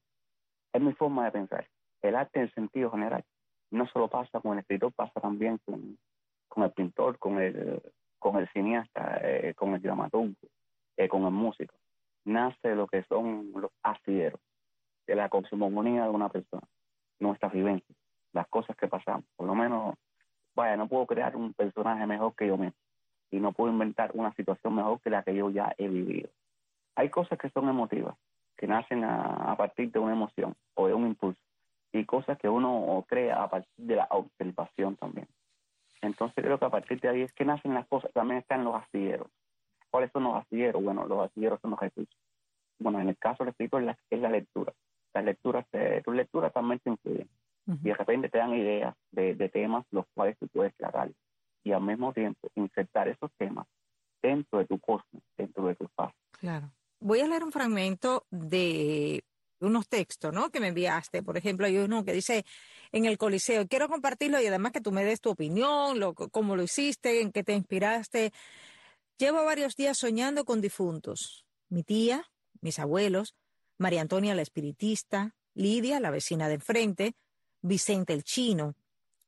Es 0.71 0.81
mi 0.81 0.93
forma 0.93 1.25
de 1.25 1.31
pensar. 1.31 1.67
El 2.01 2.15
arte 2.15 2.41
en 2.41 2.51
sentido 2.51 2.91
general 2.91 3.23
no 3.71 3.87
solo 3.87 4.09
pasa 4.09 4.39
con 4.39 4.53
el 4.53 4.59
escritor, 4.59 4.91
pasa 4.93 5.19
también 5.19 5.59
con, 5.65 5.97
con 6.47 6.63
el 6.63 6.71
pintor, 6.71 7.17
con 7.17 7.39
el, 7.39 7.81
con 8.19 8.37
el 8.37 8.47
cineasta, 8.49 9.21
con 9.55 9.73
el 9.73 9.81
dramaturgo, 9.81 10.35
con 11.09 11.23
el 11.23 11.31
músico. 11.31 11.75
Nace 12.25 12.75
lo 12.75 12.87
que 12.87 13.03
son 13.03 13.51
los 13.55 13.71
asideros 13.81 14.39
de 15.07 15.15
la 15.15 15.29
cosmogonía 15.29 16.03
de 16.03 16.09
una 16.09 16.29
persona 16.29 16.67
nuestras 17.19 17.51
vivencias, 17.51 17.97
las 18.33 18.47
cosas 18.47 18.75
que 18.75 18.87
pasamos. 18.87 19.25
Por 19.35 19.47
lo 19.47 19.55
menos, 19.55 19.95
vaya, 20.55 20.77
no 20.77 20.87
puedo 20.87 21.05
crear 21.05 21.35
un 21.35 21.53
personaje 21.53 22.05
mejor 22.05 22.35
que 22.35 22.47
yo 22.47 22.57
mismo 22.57 22.77
y 23.31 23.39
no 23.39 23.51
puedo 23.51 23.71
inventar 23.71 24.11
una 24.13 24.31
situación 24.35 24.75
mejor 24.75 25.01
que 25.01 25.09
la 25.09 25.23
que 25.23 25.33
yo 25.33 25.49
ya 25.49 25.73
he 25.77 25.87
vivido. 25.87 26.29
Hay 26.95 27.09
cosas 27.09 27.39
que 27.39 27.49
son 27.49 27.67
emotivas, 27.67 28.15
que 28.55 28.67
nacen 28.67 29.03
a, 29.03 29.55
partir 29.57 29.91
de 29.91 29.97
una 29.97 30.13
emoción 30.13 30.55
o 30.75 30.87
de 30.87 30.93
un 30.93 31.07
impulso, 31.07 31.41
y 31.91 32.05
cosas 32.05 32.37
que 32.37 32.47
uno 32.47 33.03
crea 33.07 33.41
a 33.41 33.49
partir 33.49 33.85
de 33.85 33.95
la 33.95 34.07
observación 34.11 34.95
también. 34.97 35.27
Entonces 36.01 36.43
creo 36.43 36.59
que 36.59 36.65
a 36.65 36.69
partir 36.69 36.99
de 37.01 37.09
ahí 37.09 37.21
es 37.23 37.33
que 37.33 37.43
nacen 37.43 37.73
las 37.73 37.87
cosas, 37.87 38.11
también 38.13 38.39
están 38.39 38.63
los 38.63 38.75
astilleros. 38.75 39.27
¿Cuáles 39.89 40.11
son 40.11 40.25
los 40.25 40.35
astilleros? 40.35 40.83
Bueno, 40.83 41.07
los 41.07 41.25
astilleros 41.25 41.59
son 41.59 41.71
los 41.71 41.79
recursos. 41.79 42.15
Bueno, 42.77 42.99
en 42.99 43.09
el 43.09 43.17
caso 43.17 43.43
del 43.43 43.51
escritor 43.51 43.83
es 44.11 44.19
la 44.19 44.29
lectura 44.29 44.73
las 45.13 45.25
lecturas, 45.25 45.65
tus 46.03 46.15
lecturas 46.15 46.53
también 46.53 46.79
te 46.79 46.89
influyen. 46.89 47.29
Y 47.65 47.89
de 47.89 47.93
repente 47.93 48.29
te 48.29 48.37
dan 48.37 48.53
ideas 48.53 48.95
de, 49.11 49.49
temas 49.49 49.85
los 49.91 50.05
cuales 50.13 50.37
tú 50.37 50.47
puedes 50.47 50.75
tratar. 50.75 51.11
Y 51.63 51.71
al 51.71 51.81
mismo 51.81 52.11
tiempo 52.11 52.49
insertar 52.55 53.07
esos 53.07 53.31
temas 53.37 53.67
dentro 54.21 54.59
de 54.59 54.65
tu 54.65 54.79
cosmos, 54.79 55.23
dentro 55.37 55.65
de 55.67 55.75
tu 55.75 55.85
espacio. 55.85 56.17
Claro. 56.31 56.71
Voy 56.99 57.21
a 57.21 57.27
leer 57.27 57.43
un 57.43 57.51
fragmento 57.51 58.25
de 58.29 59.23
unos 59.61 59.87
textos, 59.87 60.33
¿no? 60.33 60.49
Que 60.49 60.59
me 60.59 60.67
enviaste. 60.67 61.23
Por 61.23 61.37
ejemplo, 61.37 61.65
hay 61.65 61.77
uno 61.77 62.03
que 62.03 62.11
dice 62.11 62.45
en 62.91 63.05
el 63.05 63.17
Coliseo. 63.17 63.67
Quiero 63.67 63.87
compartirlo 63.87 64.41
y 64.41 64.47
además 64.47 64.73
que 64.73 64.81
tú 64.81 64.91
me 64.91 65.05
des 65.05 65.21
tu 65.21 65.29
opinión, 65.29 65.99
lo, 65.99 66.13
cómo 66.13 66.55
lo 66.55 66.63
hiciste, 66.63 67.21
en 67.21 67.31
qué 67.31 67.43
te 67.43 67.53
inspiraste. 67.53 68.33
Llevo 69.17 69.45
varios 69.45 69.75
días 69.75 69.97
soñando 69.97 70.43
con 70.43 70.59
difuntos. 70.59 71.45
Mi 71.69 71.83
tía, 71.83 72.25
mis 72.61 72.77
abuelos, 72.79 73.35
María 73.77 74.01
Antonia 74.01 74.35
la 74.35 74.41
espiritista, 74.41 75.35
Lidia 75.55 75.99
la 75.99 76.09
vecina 76.09 76.47
de 76.47 76.55
enfrente, 76.55 77.15
Vicente 77.61 78.13
el 78.13 78.23
chino. 78.23 78.75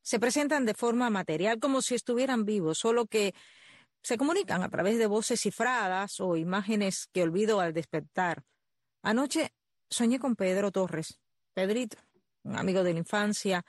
Se 0.02 0.20
presentan 0.20 0.66
de 0.66 0.74
forma 0.74 1.10
material 1.10 1.60
como 1.60 1.82
si 1.82 1.96
estuvieran 1.96 2.46
vivos, 2.46 2.78
solo 2.78 3.06
que 3.06 3.34
se 4.02 4.18
comunican 4.18 4.62
a 4.62 4.70
través 4.70 5.00
de 5.00 5.08
voces 5.08 5.42
cifradas 5.42 6.20
o 6.20 6.36
imágenes 6.36 7.08
que 7.12 7.24
olvido 7.24 7.60
al 7.60 7.74
despertar. 7.74 8.44
Anoche 9.02 9.52
soñé 9.90 10.20
con 10.20 10.36
Pedro 10.36 10.72
Torres, 10.72 11.20
Pedrito, 11.54 11.98
un 12.44 12.58
amigo 12.58 12.84
de 12.84 12.94
la 12.94 13.00
infancia, 13.00 13.66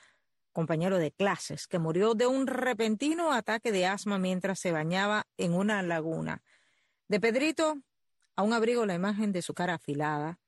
compañero 0.53 0.99
de 0.99 1.13
clases, 1.13 1.67
que 1.67 1.79
murió 1.79 2.15
de 2.15 2.27
un 2.27 2.47
repentino 2.47 3.33
ataque 3.33 3.73
de 3.73 3.87
asma 3.87 4.19
mientras 4.19 4.59
se 4.59 4.73
bañaba 4.73 5.27
en 5.37 5.55
una 5.55 5.83
laguna. 5.83 6.43
De 7.09 7.21
Pedrito 7.21 7.77
aún 8.37 8.53
abrigo 8.53 8.85
la 8.87 8.95
imagen 8.95 9.33
de 9.33 9.43
su 9.43 9.55
cara 9.55 9.75
afilada, 9.75 10.39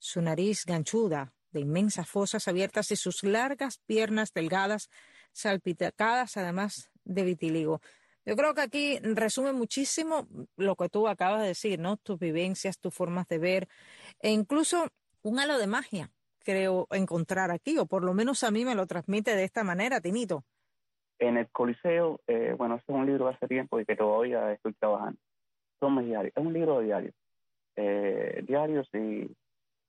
su 0.00 0.20
nariz 0.22 0.64
ganchuda, 0.64 1.32
de 1.52 1.60
inmensas 1.60 2.08
fosas 2.08 2.48
abiertas 2.48 2.90
y 2.90 2.96
sus 2.96 3.22
largas 3.22 3.78
piernas 3.86 4.32
delgadas, 4.32 4.88
salpicadas 5.32 6.36
además 6.36 6.90
de 7.04 7.22
vitiligo. 7.22 7.80
Yo 8.24 8.34
creo 8.36 8.54
que 8.54 8.62
aquí 8.62 8.98
resume 9.02 9.52
muchísimo 9.52 10.26
lo 10.56 10.74
que 10.76 10.88
tú 10.88 11.06
acabas 11.06 11.42
de 11.42 11.48
decir, 11.48 11.78
¿no? 11.78 11.96
Tus 11.96 12.18
vivencias, 12.18 12.78
tus 12.78 12.94
formas 12.94 13.28
de 13.28 13.38
ver, 13.38 13.68
e 14.20 14.30
incluso 14.30 14.88
un 15.22 15.38
halo 15.38 15.58
de 15.58 15.66
magia, 15.66 16.10
creo 16.38 16.86
encontrar 16.90 17.50
aquí, 17.50 17.78
o 17.78 17.86
por 17.86 18.02
lo 18.02 18.14
menos 18.14 18.42
a 18.42 18.50
mí 18.50 18.64
me 18.64 18.74
lo 18.74 18.86
transmite 18.86 19.36
de 19.36 19.44
esta 19.44 19.64
manera, 19.64 20.00
Tinito. 20.00 20.44
En 21.18 21.36
el 21.36 21.50
Coliseo, 21.50 22.20
eh, 22.26 22.54
bueno, 22.56 22.76
este 22.76 22.92
es 22.92 22.98
un 22.98 23.06
libro 23.06 23.26
de 23.26 23.34
hace 23.34 23.46
tiempo 23.46 23.78
y 23.78 23.84
que 23.84 23.96
todavía 23.96 24.52
estoy 24.52 24.72
trabajando. 24.74 25.20
Son 25.78 25.94
mis 25.94 26.06
diarios, 26.06 26.32
es 26.34 26.44
un 26.44 26.52
libro 26.52 26.78
de 26.78 26.86
diarios. 26.86 27.14
Eh, 27.76 28.44
diarios 28.46 28.88
y 28.94 29.30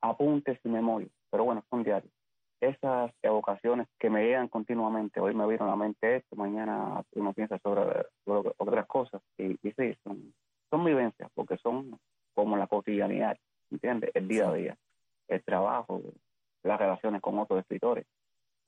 apuntes 0.01 0.60
y 0.63 0.70
memoria, 0.70 1.08
pero 1.29 1.43
bueno, 1.43 1.63
son 1.70 1.84
diarios. 1.84 2.12
Esas 2.60 3.12
evocaciones 3.24 3.88
que 4.00 4.10
me 4.10 4.24
llegan 4.24 4.48
continuamente, 4.48 5.20
hoy 5.20 5.34
me 5.34 5.48
vieron 5.48 5.67
a 5.67 5.72
la 5.72 5.77
mente 5.77 6.17
esto, 6.17 6.36
mañana 6.36 7.03
uno 7.13 7.34
piensa 7.34 7.58
sobre, 7.60 8.05
otras 8.25 8.86
cosas, 8.86 9.22
y, 9.38 9.58
sí, 9.63 9.98
son, 10.03 10.34
son 10.70 10.86
vivencias, 10.86 11.29
porque 11.34 11.58
son 11.58 12.00
como 12.34 12.58
la 12.58 12.67
cotidianidad, 12.67 13.38
¿entiendes? 13.72 14.12
El 14.13 14.27
día 14.27 14.50
a 14.50 14.53
día, 14.53 14.77
el 15.27 15.43
trabajo, 15.43 16.01
las 16.63 16.79
relaciones 16.79 17.22
con 17.22 17.39
otros 17.39 17.60
escritores. 17.62 18.05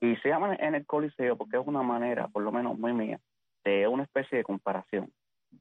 Y 0.00 0.16
se 0.16 0.28
llaman 0.28 0.56
en 0.60 0.74
el 0.74 0.86
Coliseo 0.86 1.36
porque 1.36 1.56
es 1.56 1.66
una 1.66 1.82
manera, 1.82 2.28
por 2.28 2.42
lo 2.42 2.52
menos 2.52 2.78
muy 2.78 2.92
mía, 2.92 3.20
de 3.64 3.86
una 3.88 4.02
especie 4.02 4.38
de 4.38 4.44
comparación. 4.44 5.10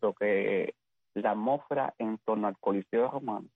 Lo 0.01 0.13
que 0.13 0.73
la 1.13 1.31
atmósfera 1.31 1.93
en 1.99 2.17
torno 2.19 2.47
al 2.47 2.57
Coliseo 2.57 3.11
romano 3.11 3.47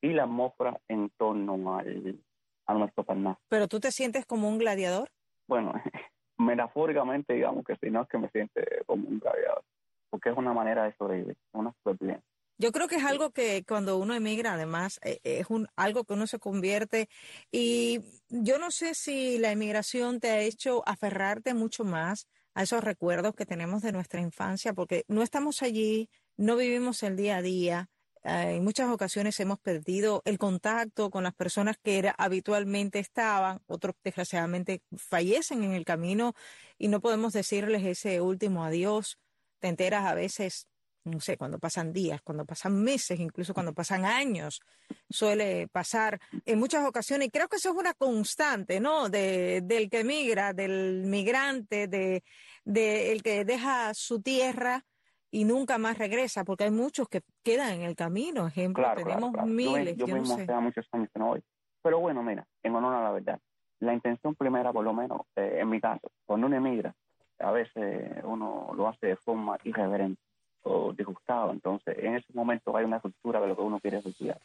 y 0.00 0.12
la 0.12 0.24
atmósfera 0.24 0.80
en 0.88 1.10
torno 1.10 1.76
al, 1.76 2.20
a 2.66 2.74
nuestro 2.74 3.04
Parnaso. 3.04 3.40
¿Pero 3.48 3.68
tú 3.68 3.80
te 3.80 3.90
sientes 3.90 4.26
como 4.26 4.48
un 4.48 4.58
gladiador? 4.58 5.10
Bueno, 5.46 5.72
metafóricamente 6.38 7.34
digamos 7.34 7.64
que 7.64 7.76
sí, 7.76 7.90
no 7.90 8.02
es 8.02 8.08
que 8.08 8.18
me 8.18 8.28
siente 8.30 8.82
como 8.86 9.08
un 9.08 9.18
gladiador, 9.18 9.64
porque 10.10 10.30
es 10.30 10.36
una 10.36 10.52
manera 10.52 10.84
de 10.84 10.94
sobrevivir, 10.96 11.36
una 11.52 11.72
supervivencia. 11.72 12.24
Yo 12.60 12.72
creo 12.72 12.88
que 12.88 12.96
es 12.96 13.04
algo 13.04 13.30
que 13.30 13.64
cuando 13.64 13.98
uno 13.98 14.14
emigra, 14.14 14.54
además, 14.54 14.98
eh, 15.04 15.20
es 15.22 15.48
un, 15.48 15.68
algo 15.76 16.02
que 16.02 16.14
uno 16.14 16.26
se 16.26 16.40
convierte. 16.40 17.08
Y 17.52 18.00
yo 18.30 18.58
no 18.58 18.72
sé 18.72 18.94
si 18.94 19.38
la 19.38 19.52
emigración 19.52 20.18
te 20.18 20.30
ha 20.30 20.40
hecho 20.40 20.82
aferrarte 20.84 21.54
mucho 21.54 21.84
más 21.84 22.26
a 22.54 22.64
esos 22.64 22.82
recuerdos 22.82 23.36
que 23.36 23.46
tenemos 23.46 23.82
de 23.82 23.92
nuestra 23.92 24.20
infancia, 24.20 24.72
porque 24.72 25.04
no 25.06 25.22
estamos 25.22 25.62
allí, 25.62 26.10
no 26.36 26.56
vivimos 26.56 27.04
el 27.04 27.14
día 27.14 27.36
a 27.36 27.42
día, 27.42 27.88
en 28.28 28.62
muchas 28.62 28.90
ocasiones 28.90 29.40
hemos 29.40 29.58
perdido 29.58 30.22
el 30.26 30.38
contacto 30.38 31.10
con 31.10 31.24
las 31.24 31.34
personas 31.34 31.76
que 31.82 32.12
habitualmente 32.18 32.98
estaban, 32.98 33.60
otros 33.66 33.94
desgraciadamente 34.04 34.82
fallecen 34.96 35.64
en 35.64 35.72
el 35.72 35.86
camino 35.86 36.34
y 36.76 36.88
no 36.88 37.00
podemos 37.00 37.32
decirles 37.32 37.84
ese 37.84 38.20
último 38.20 38.64
adiós. 38.64 39.18
Te 39.60 39.68
enteras 39.68 40.04
a 40.04 40.14
veces, 40.14 40.68
no 41.04 41.20
sé, 41.20 41.38
cuando 41.38 41.58
pasan 41.58 41.92
días, 41.94 42.20
cuando 42.22 42.44
pasan 42.44 42.82
meses, 42.82 43.18
incluso 43.18 43.54
cuando 43.54 43.72
pasan 43.72 44.04
años, 44.04 44.60
suele 45.08 45.66
pasar 45.68 46.20
en 46.44 46.58
muchas 46.58 46.86
ocasiones. 46.86 47.28
Y 47.28 47.30
creo 47.30 47.48
que 47.48 47.56
eso 47.56 47.70
es 47.70 47.76
una 47.76 47.94
constante, 47.94 48.78
¿no? 48.78 49.08
De, 49.08 49.62
del 49.64 49.88
que 49.88 50.04
migra, 50.04 50.52
del 50.52 51.04
migrante, 51.06 51.88
de, 51.88 52.22
de 52.64 53.12
el 53.12 53.22
que 53.22 53.46
deja 53.46 53.94
su 53.94 54.20
tierra 54.20 54.84
y 55.30 55.44
nunca 55.44 55.78
más 55.78 55.98
regresa, 55.98 56.44
porque 56.44 56.64
hay 56.64 56.70
muchos 56.70 57.08
que 57.08 57.22
quedan 57.42 57.72
en 57.72 57.82
el 57.82 57.96
camino. 57.96 58.46
Ejemplo, 58.46 58.86
tenemos 58.94 59.32
miles. 59.44 59.96
Yo, 59.96 60.06
mismo 60.06 60.34
hace 60.34 60.52
muchos 60.54 60.86
años 60.92 61.08
que 61.12 61.18
no 61.18 61.26
voy. 61.28 61.42
Pero 61.82 62.00
bueno, 62.00 62.22
mira, 62.22 62.46
en 62.62 62.74
honor 62.74 62.94
a 62.94 63.02
la 63.02 63.12
verdad, 63.12 63.40
la 63.80 63.94
intención 63.94 64.34
primera, 64.34 64.72
por 64.72 64.84
lo 64.84 64.92
menos 64.92 65.22
eh, 65.36 65.58
en 65.60 65.68
mi 65.68 65.80
caso, 65.80 66.10
cuando 66.24 66.46
uno 66.46 66.56
emigra, 66.56 66.94
a 67.38 67.52
veces 67.52 68.24
uno 68.24 68.72
lo 68.74 68.88
hace 68.88 69.08
de 69.08 69.16
forma 69.16 69.58
irreverente 69.64 70.20
o 70.62 70.92
disgustado. 70.92 71.52
Entonces, 71.52 71.96
en 71.98 72.16
ese 72.16 72.32
momento 72.32 72.76
hay 72.76 72.84
una 72.84 73.00
cultura 73.00 73.40
de 73.40 73.48
lo 73.48 73.56
que 73.56 73.62
uno 73.62 73.80
quiere 73.80 73.98
estudiar. 73.98 74.40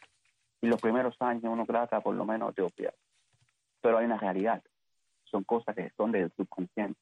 Y 0.62 0.68
los 0.68 0.80
primeros 0.80 1.16
años 1.20 1.46
uno 1.46 1.66
trata 1.66 2.02
por 2.02 2.16
lo 2.16 2.26
menos 2.26 2.54
de 2.56 2.62
obviar. 2.62 2.94
Pero 3.82 3.98
hay 3.98 4.06
una 4.06 4.18
realidad. 4.18 4.62
Son 5.26 5.44
cosas 5.44 5.76
que 5.76 5.90
son 5.98 6.12
del 6.12 6.32
subconsciente. 6.38 7.00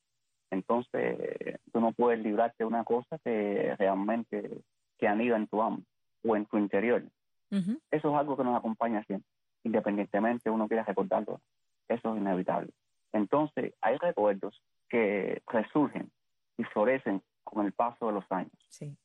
Entonces, 0.52 1.60
tú 1.72 1.80
no 1.80 1.94
puedes 1.94 2.20
librarte 2.22 2.58
de 2.60 2.66
una 2.66 2.84
cosa 2.84 3.18
que 3.24 3.74
realmente 3.80 4.62
que 4.98 5.08
anida 5.08 5.38
en 5.38 5.48
tu 5.48 5.62
alma 5.62 5.80
o 6.24 6.36
en 6.36 6.46
tu 6.46 6.58
interior. 6.58 7.04
Eso 7.50 8.10
es 8.10 8.16
algo 8.16 8.38
que 8.38 8.44
nos 8.44 8.58
acompaña 8.58 9.04
siempre, 9.04 9.28
independientemente 9.64 10.50
uno 10.50 10.68
quiera 10.68 10.84
recordarlo. 10.84 11.42
Eso 11.90 12.14
es 12.14 12.22
inevitable. 12.22 12.70
Entonces, 13.12 13.74
hay 13.82 13.98
recuerdos 13.98 14.62
que 14.88 15.42
resurgen 15.48 16.10
y 16.58 16.64
florecen 16.66 17.22
con 17.44 17.66
el 17.66 17.74
paso 17.74 18.08
de 18.08 18.14
los 18.14 18.32
años. 18.32 18.54
Sí. 18.70 18.96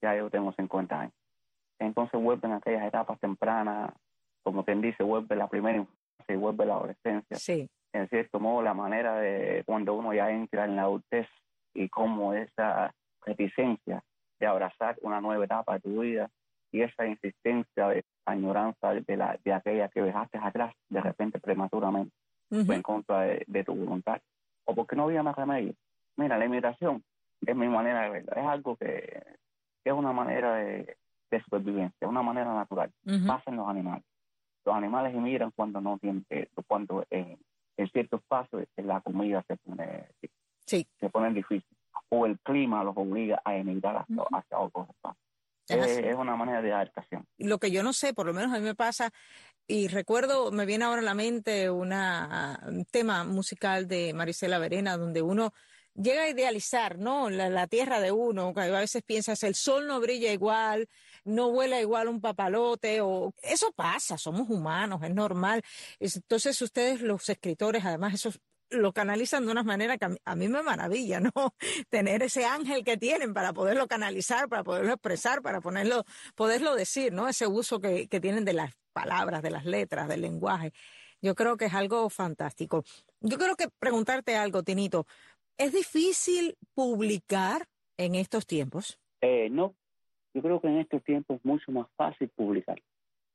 Ya 0.00 0.16
yo 0.16 0.30
tengo 0.30 0.52
50 0.52 1.00
años. 1.00 1.14
Entonces 1.78 2.20
vuelven 2.20 2.52
aquellas 2.52 2.86
etapas 2.86 3.20
tempranas, 3.20 3.92
como 4.42 4.64
quien 4.64 4.80
dice, 4.80 5.02
vuelve 5.02 5.36
la 5.36 5.48
primera 5.48 5.78
infancia 5.78 6.34
y 6.34 6.36
vuelve 6.36 6.66
la 6.66 6.74
adolescencia. 6.74 7.36
Sí 7.36 7.68
en 7.92 8.08
cierto 8.08 8.40
modo, 8.40 8.62
la 8.62 8.74
manera 8.74 9.16
de 9.16 9.62
cuando 9.66 9.94
uno 9.94 10.14
ya 10.14 10.30
entra 10.30 10.64
en 10.64 10.76
la 10.76 10.82
adultez 10.82 11.28
y 11.74 11.88
cómo 11.88 12.34
esa 12.34 12.94
reticencia 13.24 14.02
de 14.38 14.46
abrazar 14.46 14.96
una 15.02 15.20
nueva 15.20 15.44
etapa 15.44 15.74
de 15.74 15.80
tu 15.80 16.00
vida 16.00 16.30
y 16.70 16.82
esa 16.82 17.06
insistencia 17.06 17.88
de 17.88 18.04
añoranza 18.24 18.94
de, 18.94 19.16
la, 19.16 19.38
de 19.44 19.52
aquella 19.52 19.88
que 19.88 20.02
dejaste 20.02 20.38
atrás 20.38 20.74
de 20.88 21.00
repente 21.00 21.38
prematuramente, 21.38 22.14
fue 22.48 22.76
en 22.76 22.82
contra 22.82 23.20
de, 23.20 23.64
tu 23.64 23.74
voluntad, 23.74 24.20
o 24.64 24.74
porque 24.74 24.96
no 24.96 25.04
había 25.04 25.22
más 25.22 25.36
remedio. 25.36 25.74
Mira, 26.16 26.38
la 26.38 26.46
inmigración 26.46 27.02
es 27.46 27.56
mi 27.56 27.68
manera 27.68 28.02
de 28.02 28.10
verlo, 28.10 28.32
es 28.34 28.46
algo 28.46 28.76
que, 28.76 29.22
es 29.84 29.92
una 29.92 30.12
manera 30.12 30.54
de, 30.56 30.96
de 31.30 31.42
supervivencia, 31.42 31.96
es 32.00 32.08
una 32.08 32.22
manera 32.22 32.54
natural. 32.54 32.90
Pasa 33.26 33.50
en 33.50 33.56
los 33.56 33.68
animales. 33.68 34.04
Los 34.64 34.74
animales 34.74 35.14
emigran 35.14 35.50
cuando 35.50 35.80
no 35.80 35.98
tienen, 35.98 36.24
cuando 36.66 37.04
eh, 37.10 37.36
en 37.76 37.88
ciertos 37.90 38.22
pasos 38.28 38.64
la 38.76 39.00
comida 39.00 39.44
se 39.46 39.56
pone, 39.56 40.08
sí. 40.66 40.86
se 40.98 41.10
pone 41.10 41.32
difícil, 41.32 41.76
o 42.08 42.26
el 42.26 42.38
clima 42.40 42.84
los 42.84 42.96
obliga 42.96 43.40
a 43.44 43.56
emigrar 43.56 43.96
hacia, 43.96 44.22
hacia 44.30 44.58
otros 44.58 44.88
espacios. 44.88 45.22
Es, 45.68 46.14
una 46.14 46.36
manera 46.36 46.60
de 46.60 46.72
adaptación. 46.72 47.24
Lo 47.38 47.58
que 47.58 47.70
yo 47.70 47.82
no 47.82 47.92
sé, 47.92 48.12
por 48.12 48.26
lo 48.26 48.34
menos 48.34 48.52
a 48.52 48.58
mí 48.58 48.64
me 48.64 48.74
pasa, 48.74 49.10
y 49.66 49.88
recuerdo, 49.88 50.50
me 50.50 50.66
viene 50.66 50.84
ahora 50.84 51.00
a 51.00 51.04
la 51.04 51.14
mente 51.14 51.70
una, 51.70 52.60
un 52.66 52.84
tema 52.84 53.24
musical 53.24 53.86
de 53.86 54.12
Marisela 54.12 54.58
Verena, 54.58 54.96
donde 54.96 55.22
uno 55.22 55.52
llega 55.94 56.24
a 56.24 56.28
idealizar, 56.28 56.98
¿no? 56.98 57.30
La, 57.30 57.66
tierra 57.66 58.00
de 58.00 58.12
uno, 58.12 58.52
a 58.54 58.66
veces 58.66 59.02
piensas, 59.02 59.42
el 59.44 59.54
sol 59.54 59.86
no 59.86 60.00
brilla 60.00 60.32
igual, 60.32 60.88
no 61.24 61.50
vuela 61.50 61.80
igual 61.80 62.08
un 62.08 62.20
papalote, 62.20 63.00
o 63.00 63.32
eso 63.42 63.72
pasa, 63.72 64.18
somos 64.18 64.48
humanos, 64.50 65.02
es 65.02 65.14
normal. 65.14 65.62
Entonces 66.00 66.60
ustedes, 66.62 67.00
los 67.00 67.28
escritores, 67.28 67.84
además, 67.84 68.14
eso 68.14 68.32
lo 68.70 68.92
canalizan 68.92 69.44
de 69.44 69.52
una 69.52 69.62
manera 69.62 69.98
que 69.98 70.06
a 70.24 70.34
mí, 70.34 70.48
me 70.48 70.62
maravilla, 70.62 71.20
¿no? 71.20 71.32
Tener 71.90 72.22
ese 72.22 72.44
ángel 72.44 72.84
que 72.84 72.96
tienen 72.96 73.34
para 73.34 73.52
poderlo 73.52 73.86
canalizar, 73.86 74.48
para 74.48 74.64
poderlo 74.64 74.94
expresar, 74.94 75.42
para 75.42 75.60
ponerlo, 75.60 76.04
poderlo 76.34 76.74
decir, 76.74 77.12
¿no? 77.12 77.28
Ese 77.28 77.46
uso 77.46 77.80
que, 77.80 78.08
que 78.08 78.20
tienen 78.20 78.44
de 78.44 78.54
las 78.54 78.72
palabras, 78.92 79.42
de 79.42 79.50
las 79.50 79.64
letras, 79.64 80.08
del 80.08 80.22
lenguaje. 80.22 80.72
Yo 81.20 81.34
creo 81.34 81.56
que 81.56 81.66
es 81.66 81.74
algo 81.74 82.10
fantástico. 82.10 82.84
Yo 83.20 83.38
creo 83.38 83.54
que 83.56 83.68
preguntarte 83.78 84.36
algo, 84.36 84.62
Tinito. 84.62 85.06
¿Es 85.56 85.72
difícil 85.72 86.56
publicar 86.74 87.68
en 87.96 88.14
estos 88.14 88.46
tiempos? 88.46 88.98
Eh, 89.20 89.48
no, 89.50 89.76
yo 90.34 90.42
creo 90.42 90.60
que 90.60 90.68
en 90.68 90.78
estos 90.78 91.02
tiempos 91.04 91.38
es 91.38 91.44
mucho 91.44 91.72
más 91.72 91.86
fácil 91.96 92.28
publicar. 92.30 92.80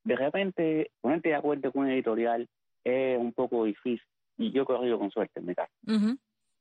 De 0.03 0.15
repente, 0.15 0.91
ponerte 1.01 1.29
de 1.29 1.35
acuerdo 1.35 1.71
con 1.71 1.83
un 1.83 1.91
editorial 1.91 2.47
es 2.83 3.19
un 3.19 3.33
poco 3.33 3.65
difícil, 3.65 4.05
y 4.37 4.51
yo 4.51 4.63
he 4.63 4.65
corrido 4.65 4.97
con 4.97 5.11
suerte 5.11 5.39
en 5.39 5.45
mi 5.45 5.55
caso, 5.55 5.73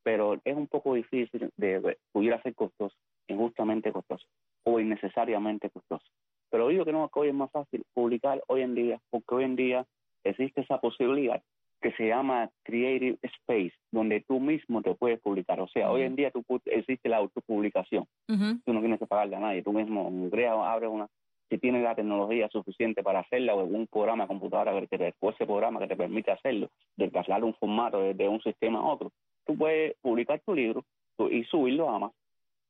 pero 0.02 0.40
es 0.44 0.56
un 0.56 0.66
poco 0.66 0.94
difícil 0.94 1.50
de 1.56 1.98
pudiera 2.12 2.40
ser 2.42 2.54
costoso, 2.54 2.94
injustamente 3.28 3.92
costoso, 3.92 4.26
o 4.64 4.80
innecesariamente 4.80 5.70
costoso. 5.70 6.04
Pero 6.50 6.68
digo 6.68 6.84
que 6.84 6.92
no, 6.92 7.08
que 7.08 7.20
hoy 7.20 7.28
es 7.28 7.34
más 7.34 7.50
fácil 7.50 7.84
publicar 7.92 8.42
hoy 8.48 8.62
en 8.62 8.74
día, 8.74 9.00
porque 9.10 9.34
hoy 9.34 9.44
en 9.44 9.56
día 9.56 9.86
existe 10.24 10.62
esa 10.62 10.80
posibilidad 10.80 11.42
que 11.86 11.92
se 11.92 12.08
llama 12.08 12.50
Creative 12.64 13.16
Space, 13.22 13.72
donde 13.92 14.20
tú 14.26 14.40
mismo 14.40 14.82
te 14.82 14.92
puedes 14.96 15.20
publicar. 15.20 15.60
O 15.60 15.68
sea, 15.68 15.88
hoy 15.92 16.02
en 16.02 16.16
día 16.16 16.32
tú, 16.32 16.44
existe 16.64 17.08
la 17.08 17.18
autopublicación. 17.18 18.06
Tú 18.26 18.72
no 18.72 18.80
tienes 18.80 18.98
que 18.98 19.06
pagarle 19.06 19.36
a 19.36 19.40
nadie. 19.40 19.62
Tú 19.62 19.72
mismo 19.72 20.10
creas, 20.30 20.56
abres 20.56 20.90
una... 20.90 21.06
Si 21.48 21.58
tienes 21.58 21.84
la 21.84 21.94
tecnología 21.94 22.48
suficiente 22.48 23.04
para 23.04 23.20
hacerla 23.20 23.54
o 23.54 23.62
un 23.62 23.86
programa 23.86 24.24
de 24.24 24.28
computadora 24.28 24.80
que 24.80 24.98
te, 24.98 25.14
o 25.20 25.30
ese 25.30 25.46
programa 25.46 25.78
que 25.78 25.86
te 25.86 25.94
permite 25.94 26.32
hacerlo, 26.32 26.70
de 26.96 27.08
trasladar 27.08 27.44
un 27.44 27.54
formato 27.54 28.00
de, 28.00 28.28
un 28.28 28.40
sistema 28.40 28.80
a 28.80 28.86
otro, 28.86 29.12
tú 29.46 29.56
puedes 29.56 29.94
publicar 30.02 30.40
tu 30.44 30.56
libro 30.56 30.82
y 31.30 31.44
subirlo 31.44 31.88
a 31.88 32.00
más. 32.00 32.12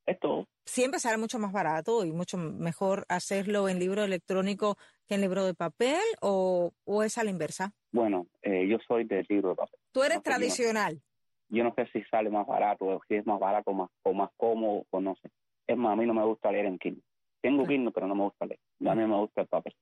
Es 0.06 0.20
todo. 0.20 0.46
Siempre 0.64 1.00
sale 1.00 1.18
mucho 1.18 1.38
más 1.38 1.52
barato 1.52 2.04
y 2.04 2.12
mucho 2.12 2.38
mejor 2.38 3.04
hacerlo 3.08 3.68
en 3.68 3.78
libro 3.78 4.04
electrónico 4.04 4.76
que 5.06 5.16
en 5.16 5.20
libro 5.20 5.44
de 5.44 5.54
papel 5.54 6.00
o, 6.20 6.72
o 6.84 7.02
es 7.02 7.18
a 7.18 7.24
la 7.24 7.30
inversa. 7.30 7.72
Bueno, 7.90 8.26
eh, 8.42 8.66
yo 8.68 8.78
soy 8.86 9.04
del 9.04 9.26
libro 9.28 9.50
de 9.50 9.56
papel. 9.56 9.80
Tú 9.92 10.02
eres 10.02 10.22
tradicional. 10.22 11.00
Yo 11.48 11.64
no, 11.64 11.74
sé 11.74 11.86
si 11.92 12.02
sale 12.04 12.30
más 12.30 12.46
barato 12.46 12.86
o 12.86 13.00
si 13.08 13.14
es 13.14 13.26
más 13.26 13.38
barato 13.38 13.72
más, 13.72 13.90
o 14.02 14.12
más 14.12 14.30
cómodo 14.36 14.84
o 14.90 15.00
no 15.00 15.14
sé. 15.16 15.30
Es 15.66 15.76
más, 15.76 15.92
a 15.92 15.96
mí 15.96 16.06
no 16.06 16.14
me 16.14 16.24
gusta 16.24 16.50
leer 16.50 16.66
en 16.66 16.78
Kindle. 16.78 17.02
Tengo 17.40 17.64
ah. 17.64 17.66
Kindle, 17.66 17.92
pero 17.92 18.06
no 18.06 18.14
me 18.14 18.24
gusta 18.24 18.46
leer. 18.46 18.60
A 18.86 18.94
mí 18.94 19.06
me 19.06 19.16
gusta 19.16 19.42
el 19.42 19.48
papel. 19.48 19.74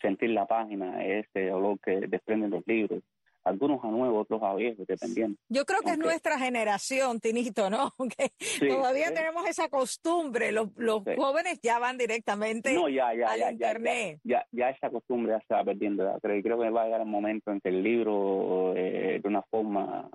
Sentir 0.00 0.30
la 0.30 0.46
página, 0.46 1.04
ese 1.04 1.52
olor 1.52 1.78
que 1.80 1.92
desprenden 2.08 2.50
los 2.50 2.66
libros, 2.66 3.02
algunos 3.44 3.82
a 3.84 3.88
nuevos, 3.88 4.22
otros 4.22 4.42
a 4.42 4.54
viejos, 4.54 4.86
dependiendo. 4.86 5.38
Yo 5.48 5.64
creo 5.64 5.80
que 5.80 5.90
es 5.90 5.98
nuestra 5.98 6.38
generación, 6.38 7.20
Tinito, 7.20 7.70
¿no? 7.70 7.94
Que 8.58 8.68
todavía 8.68 9.12
tenemos 9.12 9.46
esa 9.48 9.68
costumbre. 9.68 10.52
Los, 10.52 10.68
los 10.76 11.02
jóvenes 11.16 11.60
ya 11.62 11.78
van 11.78 11.96
directamente 11.96 12.72
no, 12.74 12.88
ya, 12.88 13.14
ya, 13.14 13.32
al 13.32 13.40
ya, 13.40 13.52
internet. 13.52 14.20
Ya, 14.24 14.46
ya, 14.52 14.70
esa 14.70 14.90
costumbre 14.90 15.32
ya 15.32 15.40
se 15.46 15.54
va 15.54 15.64
perdiendo. 15.64 16.18
Creo, 16.20 16.42
creo 16.42 16.60
que 16.60 16.70
va 16.70 16.82
a 16.82 16.84
llegar 16.84 17.00
el 17.00 17.06
momento 17.06 17.50
en 17.50 17.60
que 17.60 17.70
el 17.70 17.82
libro, 17.82 18.74
eh, 18.76 19.20
de 19.22 19.28
una 19.28 19.42
forma 19.42 20.10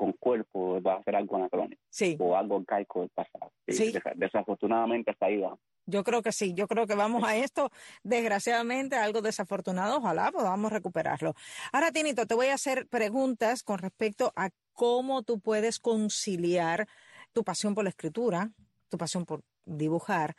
con 0.00 0.12
cuerpo, 0.14 0.80
va 0.80 0.94
a 0.94 1.02
ser 1.02 1.14
algo 1.14 1.36
anacrónico. 1.36 1.82
Sí. 1.90 2.16
O 2.18 2.34
algo 2.34 2.56
arcaico 2.56 3.00
del 3.00 3.10
pasado. 3.10 3.52
Sí. 3.68 3.92
Desafortunadamente 4.14 5.10
hasta 5.10 5.26
ahí 5.26 5.36
va. 5.36 5.58
Yo 5.84 6.04
creo 6.04 6.22
que 6.22 6.32
sí, 6.32 6.54
yo 6.54 6.66
creo 6.66 6.86
que 6.86 6.94
vamos 6.94 7.22
a 7.22 7.36
esto, 7.36 7.70
desgraciadamente, 8.02 8.96
algo 8.96 9.20
desafortunado, 9.20 9.98
ojalá 9.98 10.32
podamos 10.32 10.72
recuperarlo. 10.72 11.34
Ahora, 11.70 11.92
Tinito, 11.92 12.24
te 12.26 12.34
voy 12.34 12.46
a 12.46 12.54
hacer 12.54 12.86
preguntas 12.88 13.62
con 13.62 13.78
respecto 13.78 14.32
a 14.36 14.48
cómo 14.72 15.22
tú 15.22 15.38
puedes 15.38 15.78
conciliar 15.78 16.88
tu 17.34 17.44
pasión 17.44 17.74
por 17.74 17.84
la 17.84 17.90
escritura, 17.90 18.52
tu 18.88 18.96
pasión 18.96 19.26
por 19.26 19.42
dibujar, 19.66 20.34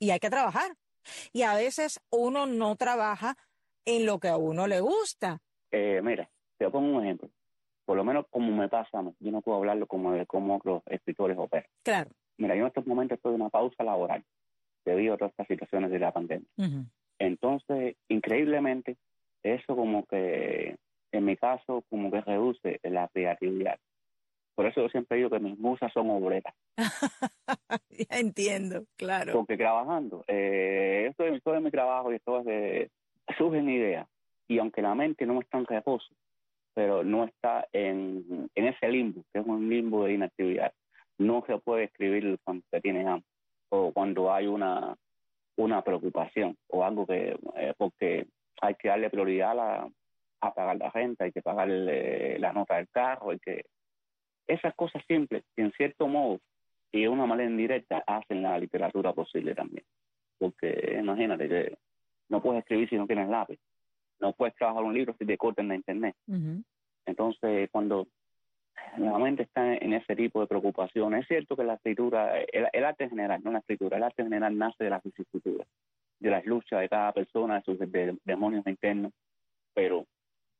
y 0.00 0.10
hay 0.10 0.18
que 0.18 0.30
trabajar. 0.30 0.76
Y 1.32 1.42
a 1.42 1.54
veces 1.54 2.00
uno 2.10 2.46
no 2.46 2.74
trabaja 2.74 3.36
en 3.84 4.06
lo 4.06 4.18
que 4.18 4.28
a 4.28 4.38
uno 4.38 4.66
le 4.66 4.80
gusta. 4.80 5.40
Eh, 5.70 6.00
mira, 6.02 6.28
te 6.58 6.68
pongo 6.68 6.96
un 6.96 7.04
ejemplo. 7.04 7.30
Por 7.84 7.96
lo 7.96 8.04
menos 8.04 8.26
como 8.30 8.50
me 8.52 8.68
pasa, 8.68 9.02
yo 9.20 9.30
no 9.30 9.42
puedo 9.42 9.58
hablarlo 9.58 9.86
como 9.86 10.12
de 10.12 10.26
cómo 10.26 10.60
los 10.64 10.82
escritores 10.86 11.36
operan. 11.38 11.68
Claro. 11.82 12.10
Mira, 12.38 12.54
yo 12.54 12.62
en 12.62 12.68
estos 12.68 12.86
momentos 12.86 13.16
estoy 13.16 13.34
en 13.34 13.42
una 13.42 13.50
pausa 13.50 13.84
laboral 13.84 14.24
debido 14.84 15.14
a 15.14 15.18
todas 15.18 15.32
estas 15.32 15.46
situaciones 15.46 15.90
de 15.90 15.98
la 15.98 16.12
pandemia. 16.12 16.48
Entonces, 17.18 17.96
increíblemente, 18.08 18.96
eso 19.42 19.76
como 19.76 20.04
que, 20.06 20.76
en 21.12 21.24
mi 21.24 21.36
caso, 21.36 21.84
como 21.88 22.10
que 22.10 22.20
reduce 22.20 22.80
la 22.82 23.08
creatividad. 23.08 23.78
Por 24.54 24.66
eso 24.66 24.82
yo 24.82 24.88
siempre 24.88 25.16
digo 25.16 25.30
que 25.30 25.40
mis 25.40 25.58
musas 25.58 25.92
son 25.92 26.10
obreras. 26.10 26.54
ya 27.90 28.18
entiendo, 28.18 28.84
claro. 28.96 29.32
Porque 29.32 29.56
trabajando, 29.56 30.24
eh, 30.28 31.06
esto, 31.10 31.24
es, 31.26 31.42
todo 31.42 31.60
mi 31.60 31.70
trabajo 31.70 32.12
y 32.12 32.16
esto 32.16 32.40
es 32.40 32.44
de, 32.46 32.90
surgen 33.36 33.68
ideas. 33.68 34.06
Y 34.46 34.58
aunque 34.58 34.82
la 34.82 34.94
mente 34.94 35.26
no 35.26 35.40
está 35.40 35.58
en 35.58 35.66
reposo, 35.66 36.06
pero 36.74 37.04
no 37.04 37.24
está 37.24 37.66
en, 37.72 38.50
en 38.54 38.66
ese 38.66 38.88
limbo, 38.88 39.22
que 39.32 39.40
es 39.40 39.46
un 39.46 39.68
limbo 39.68 40.04
de 40.04 40.14
inactividad, 40.14 40.72
no 41.18 41.44
se 41.46 41.58
puede 41.58 41.84
escribir 41.84 42.38
cuando 42.42 42.64
se 42.70 42.80
tiene 42.80 43.06
hambre 43.06 43.28
o 43.68 43.92
cuando 43.92 44.32
hay 44.32 44.46
una, 44.46 44.96
una 45.56 45.82
preocupación 45.82 46.56
o 46.68 46.84
algo 46.84 47.06
que, 47.06 47.38
eh, 47.56 47.74
porque 47.78 48.26
hay 48.60 48.74
que 48.74 48.88
darle 48.88 49.10
prioridad 49.10 49.58
a, 49.58 49.88
a 50.40 50.54
pagar 50.54 50.76
la 50.76 50.90
renta, 50.90 51.24
hay 51.24 51.32
que 51.32 51.42
pagar 51.42 51.68
la 51.68 52.52
nota 52.52 52.76
del 52.76 52.88
carro, 52.88 53.30
hay 53.30 53.38
que... 53.38 53.64
Esas 54.46 54.74
cosas 54.74 55.02
simples, 55.08 55.42
en 55.56 55.72
cierto 55.72 56.06
modo, 56.06 56.38
y 56.92 57.02
de 57.02 57.08
una 57.08 57.26
manera 57.26 57.50
indirecta, 57.50 58.04
hacen 58.06 58.42
la 58.42 58.58
literatura 58.58 59.12
posible 59.14 59.54
también. 59.54 59.84
Porque 60.38 60.98
imagínate 61.00 61.48
que 61.48 61.78
no 62.28 62.42
puedes 62.42 62.60
escribir 62.60 62.88
si 62.88 62.96
no 62.96 63.06
tienes 63.06 63.28
lápiz, 63.28 63.58
no 64.20 64.32
puedes 64.32 64.54
trabajar 64.56 64.84
un 64.84 64.94
libro 64.94 65.14
si 65.18 65.26
te 65.26 65.36
cortan 65.36 65.68
la 65.68 65.74
internet. 65.74 66.14
Entonces, 67.06 67.68
cuando 67.70 68.06
la 68.98 69.18
mente 69.18 69.42
está 69.44 69.74
en 69.74 69.92
ese 69.92 70.14
tipo 70.16 70.40
de 70.40 70.46
preocupación. 70.46 71.14
Es 71.14 71.26
cierto 71.26 71.56
que 71.56 71.64
la 71.64 71.74
escritura, 71.74 72.38
el, 72.40 72.84
arte 72.84 73.04
en 73.04 73.10
general, 73.10 73.40
no 73.42 73.52
la 73.52 73.58
escritura, 73.58 73.96
el 73.96 74.02
arte 74.02 74.22
en 74.22 74.28
general 74.28 74.56
nace 74.56 74.84
de 74.84 74.90
las 74.90 75.02
vicisitudes, 75.02 75.66
de 76.20 76.30
las 76.30 76.44
luchas 76.44 76.80
de 76.80 76.88
cada 76.88 77.12
persona, 77.12 77.56
de 77.56 77.62
sus 77.62 77.78
demonios 78.24 78.66
internos, 78.66 79.12
pero 79.74 80.06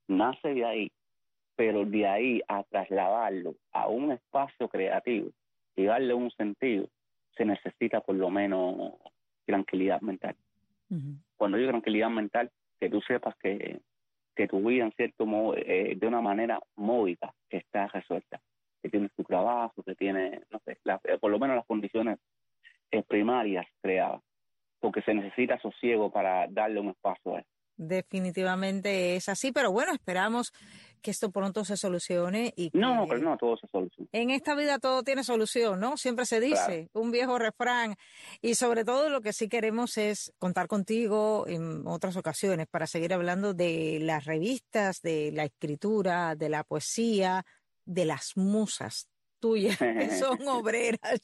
nace 0.09 0.55
de 0.55 0.65
ahí, 0.65 0.93
pero 1.57 1.85
de 1.85 2.07
ahí 2.07 2.43
a 2.49 2.65
trasladarlo 2.65 3.55
a 3.73 3.89
un 3.89 4.13
espacio 4.13 4.69
creativo 4.69 5.31
y 5.77 5.85
darle 5.85 6.15
un 6.15 6.31
sentido, 6.33 6.89
se 7.37 7.45
necesita 7.45 8.01
por 8.01 8.17
lo 8.17 8.31
menos 8.31 8.93
tranquilidad 9.47 10.01
mental. 10.01 10.37
Cuando 11.37 11.59
digo 11.59 11.71
tranquilidad 11.71 12.11
mental, 12.11 12.51
que 12.85 12.91
tú 12.91 13.01
sepas 13.01 13.35
que 13.37 13.81
que 14.35 14.49
tu 14.49 14.61
vida, 14.67 14.85
en 14.85 14.93
cierto 14.93 15.27
modo, 15.27 15.57
eh, 15.57 15.95
de 15.97 16.07
una 16.07 16.21
manera 16.21 16.61
módica, 16.77 17.33
está 17.49 17.87
resuelta. 17.89 18.41
Que 18.83 18.91
tienes 18.91 19.13
tu 19.15 19.23
trabajo, 19.23 19.83
que 19.83 19.95
tienes, 19.95 20.41
no 20.51 20.61
sé, 20.65 20.79
eh, 21.05 21.19
por 21.19 21.31
lo 21.31 21.39
menos 21.39 21.57
las 21.57 21.67
condiciones 21.67 22.19
eh, 22.91 23.03
primarias 23.03 23.67
creadas, 23.81 24.21
porque 24.81 25.03
se 25.03 25.15
necesita 25.15 25.59
sosiego 25.61 26.11
para 26.11 26.47
darle 26.49 26.81
un 26.81 26.91
espacio 26.91 27.37
a 27.37 27.41
eso. 27.41 27.49
Definitivamente 27.77 29.17
es 29.17 29.29
así, 29.29 29.51
pero 29.53 29.73
bueno, 29.73 29.93
esperamos 29.93 30.53
que 31.05 31.11
esto 31.11 31.31
pronto 31.31 31.65
se 31.67 31.77
solucione 31.77 32.53
y 32.57 32.71
que 32.71 32.79
No, 32.79 33.05
pero 33.07 33.21
no, 33.21 33.37
todo 33.37 33.57
se 33.59 33.67
soluciona. 33.69 34.09
en 34.13 34.31
esta 34.31 34.55
vida 34.55 34.79
todo 34.79 35.03
tiene 35.03 35.23
solución, 35.23 35.79
¿no? 35.79 35.99
Siempre 35.99 36.25
se 36.25 36.41
dice, 36.41 36.89
un 36.95 37.11
viejo 37.11 37.39
refrán. 37.39 37.95
Y 38.41 38.55
sobre 38.55 38.85
todo 38.87 39.11
lo 39.11 39.21
que 39.21 39.35
sí 39.35 39.49
queremos 39.49 39.99
es 39.99 40.33
contar 40.39 40.67
contigo 40.67 41.45
en 41.47 41.87
otras 41.87 42.17
ocasiones 42.17 42.67
para 42.69 42.87
seguir 42.87 43.13
hablando 43.13 43.53
de 43.53 43.99
las 44.01 44.25
revistas, 44.25 45.03
de 45.03 45.31
la 45.33 45.45
escritura, 45.45 46.35
de 46.37 46.49
la 46.49 46.65
poesía, 46.65 47.45
de 47.85 48.07
las 48.07 48.37
musas 48.37 49.09
tuyas, 49.41 49.77
que 50.09 50.11
son 50.19 50.39
obreras. 50.49 51.21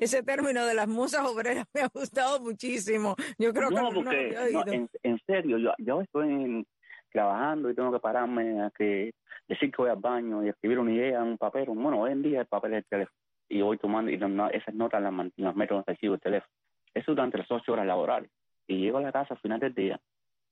Ese 0.00 0.22
término 0.22 0.64
de 0.64 0.74
las 0.74 0.86
musas 0.86 1.26
obreras 1.26 1.66
me 1.74 1.80
ha 1.80 1.88
gustado 1.92 2.38
muchísimo. 2.40 3.16
Yo 3.36 3.52
creo 3.52 3.70
que 3.70 3.74
no, 3.74 3.90
lo 3.90 4.04
porque, 4.04 4.30
no, 4.32 4.60
oído. 4.60 4.72
en, 4.72 4.88
en 5.02 5.18
serio, 5.26 5.58
yo, 5.58 5.70
yo 5.78 6.00
estoy 6.02 6.28
en- 6.28 6.66
trabajando 7.14 7.70
y 7.70 7.74
tengo 7.74 7.92
que 7.92 8.00
pararme 8.00 8.60
a 8.60 8.70
que 8.70 9.14
decir 9.48 9.70
que 9.70 9.82
voy 9.82 9.90
al 9.90 10.00
baño 10.00 10.44
y 10.44 10.48
escribir 10.48 10.80
una 10.80 10.92
idea 10.92 11.20
en 11.20 11.28
un 11.28 11.38
papel. 11.38 11.66
Bueno, 11.68 12.00
hoy 12.00 12.12
en 12.12 12.22
día 12.22 12.40
el 12.40 12.46
papel 12.46 12.72
es 12.72 12.78
el 12.78 12.84
teléfono. 12.86 13.16
Y 13.48 13.62
voy 13.62 13.78
tomando, 13.78 14.10
y 14.10 14.14
esas 14.14 14.74
notas 14.74 15.00
las 15.00 15.12
meto 15.56 15.74
en 15.74 15.78
el 15.78 15.84
recibo 15.86 16.12
del 16.12 16.20
teléfono. 16.20 16.52
Eso 16.92 17.12
durante 17.12 17.38
las 17.38 17.50
ocho 17.50 17.72
horas 17.72 17.86
laborales. 17.86 18.30
Y 18.66 18.78
llego 18.78 18.98
a 18.98 19.02
la 19.02 19.12
casa 19.12 19.34
al 19.34 19.40
final 19.40 19.60
del 19.60 19.74
día 19.74 20.00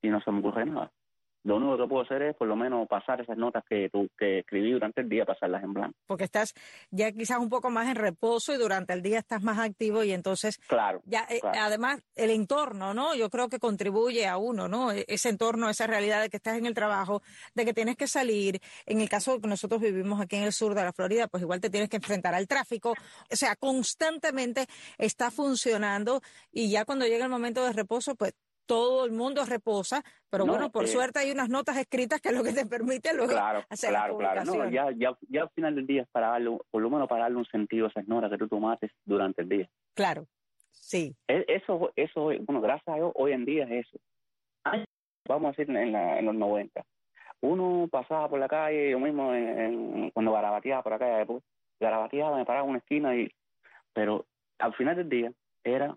y 0.01 0.09
no 0.09 0.21
se 0.21 0.31
me 0.31 0.39
ocurre 0.39 0.65
nada. 0.65 0.91
Lo 1.43 1.57
único 1.57 1.77
que 1.77 1.87
puedo 1.89 2.03
hacer 2.03 2.21
es 2.21 2.35
por 2.35 2.47
lo 2.47 2.55
menos 2.55 2.87
pasar 2.87 3.19
esas 3.21 3.37
notas 3.37 3.63
que, 3.69 3.89
tu- 3.89 4.09
que 4.17 4.39
escribí 4.39 4.71
durante 4.71 5.01
el 5.01 5.09
día, 5.09 5.25
pasarlas 5.25 5.63
en 5.63 5.73
blanco. 5.73 5.97
porque 6.07 6.23
estás 6.23 6.53
ya 6.91 7.11
quizás 7.11 7.37
un 7.39 7.49
poco 7.49 7.69
más 7.69 7.87
en 7.89 7.95
reposo 7.95 8.53
y 8.53 8.57
durante 8.57 8.93
el 8.93 9.01
día 9.01 9.19
estás 9.19 9.43
más 9.43 9.59
activo 9.59 10.03
y 10.03 10.11
entonces 10.13 10.57
Claro. 10.67 11.01
ya 11.05 11.25
eh, 11.29 11.41
además 11.43 12.01
el 12.15 12.29
entorno, 12.29 12.93
¿no? 12.93 13.13
Yo 13.15 13.29
creo 13.29 13.49
que 13.49 13.59
contribuye 13.59 14.25
a 14.27 14.37
uno, 14.37 14.67
¿no? 14.67 14.91
E- 14.91 15.05
Ese 15.07 15.29
entorno, 15.29 15.69
esa 15.69 15.85
realidad 15.87 16.21
de 16.21 16.29
que 16.29 16.37
estás 16.37 16.57
en 16.57 16.65
el 16.65 16.73
trabajo, 16.73 17.21
de 17.55 17.65
que 17.65 17.73
tienes 17.73 17.97
que 17.97 18.07
salir. 18.07 18.59
En 18.85 19.01
el 19.01 19.09
caso 19.09 19.33
de 19.35 19.41
que 19.41 19.47
nosotros 19.47 19.81
vivimos 19.81 20.21
aquí 20.21 20.35
en 20.37 20.43
el 20.43 20.53
sur 20.53 20.73
de 20.75 20.83
la 20.83 20.93
Florida, 20.93 21.27
pues 21.27 21.43
igual 21.43 21.59
te 21.59 21.69
tienes 21.69 21.89
que 21.89 21.97
enfrentar 21.97 22.33
al 22.33 22.47
tráfico. 22.47 22.91
O 23.31 23.35
sea, 23.35 23.55
constantemente 23.57 24.65
está 24.97 25.29
funcionando 25.31 26.21
y 26.51 26.69
ya 26.71 26.85
cuando 26.85 27.05
llega 27.05 27.25
el 27.25 27.31
momento 27.31 27.63
de 27.65 27.73
reposo, 27.73 28.15
pues 28.15 28.33
todo 28.65 29.05
el 29.05 29.11
mundo 29.11 29.45
reposa, 29.45 30.03
pero 30.29 30.45
No, 30.45 30.53
bueno, 30.53 30.71
por 30.71 30.85
eh, 30.85 30.87
suerte 30.87 31.19
hay 31.19 31.31
unas 31.31 31.49
notas 31.49 31.77
escritas 31.77 32.21
que 32.21 32.29
es 32.29 32.35
lo 32.35 32.43
que 32.43 32.53
te 32.53 32.65
permite 32.65 33.13
luego 33.13 33.31
Claro, 33.33 33.63
hacer 33.69 33.91
la 33.91 33.99
claro, 33.99 34.17
claro. 34.17 34.45
No, 34.45 34.69
ya, 34.69 34.89
ya, 34.95 35.15
ya 35.29 35.41
al 35.43 35.49
final 35.51 35.75
del 35.75 35.85
día 35.87 36.03
es 36.03 36.07
para 36.09 36.29
darle, 36.29 36.57
por 36.71 36.81
lo 36.81 36.89
menos 36.89 37.07
para 37.07 37.23
darle 37.23 37.37
un 37.37 37.45
sentido 37.45 37.85
a 37.85 37.89
esas 37.89 38.07
notas 38.07 38.29
que 38.31 38.37
tú 38.37 38.47
tomaste 38.47 38.91
durante 39.05 39.41
el 39.41 39.49
día. 39.49 39.69
Claro, 39.93 40.25
sí. 40.71 41.15
E- 41.27 41.45
Eso, 41.47 41.91
eso, 41.95 42.23
bueno, 42.41 42.61
gracias 42.61 42.87
a 42.87 42.95
Dios, 42.95 43.11
hoy 43.15 43.31
en 43.33 43.45
día 43.45 43.65
es 43.65 43.87
eso. 43.87 43.97
Vamos 45.27 45.47
a 45.47 45.61
decir 45.61 45.75
en, 45.75 45.91
la- 45.91 46.19
en 46.19 46.25
los 46.25 46.35
90. 46.35 46.83
Uno 47.41 47.87
pasaba 47.91 48.29
por 48.29 48.39
la 48.39 48.47
calle, 48.47 48.91
yo 48.91 48.99
mismo 48.99 49.33
en- 49.33 49.59
en- 49.59 50.09
cuando 50.11 50.31
garabateaba 50.31 50.81
por 50.83 50.93
acá, 50.93 51.23
pues, 51.25 51.43
garabateaba, 51.79 52.37
me 52.37 52.45
paraba 52.45 52.63
en 52.65 52.69
una 52.71 52.79
esquina, 52.79 53.15
y 53.15 53.29
pero 53.93 54.25
al 54.59 54.73
final 54.75 54.95
del 54.95 55.09
día 55.09 55.31
era, 55.63 55.95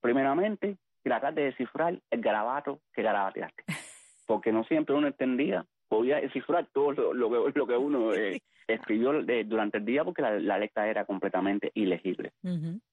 primeramente, 0.00 0.76
tratar 1.08 1.34
de 1.34 1.44
descifrar 1.44 1.98
el 2.10 2.20
garabato 2.20 2.80
que 2.92 3.02
garabateaste. 3.02 3.64
Porque 4.26 4.50
no 4.52 4.64
siempre 4.64 4.94
uno 4.94 5.06
entendía, 5.06 5.64
podía 5.88 6.16
descifrar 6.20 6.66
todo 6.72 6.92
lo, 6.92 7.14
lo 7.14 7.30
que, 7.52 7.58
lo 7.58 7.66
que 7.66 7.76
uno 7.76 8.12
eh, 8.12 8.40
escribió 8.66 9.12
de- 9.22 9.44
durante 9.44 9.78
el 9.78 9.84
día 9.84 10.02
porque 10.04 10.20
la, 10.22 10.32
la 10.40 10.58
letra 10.58 10.88
era 10.88 11.04
completamente 11.04 11.70
ilegible. 11.74 12.32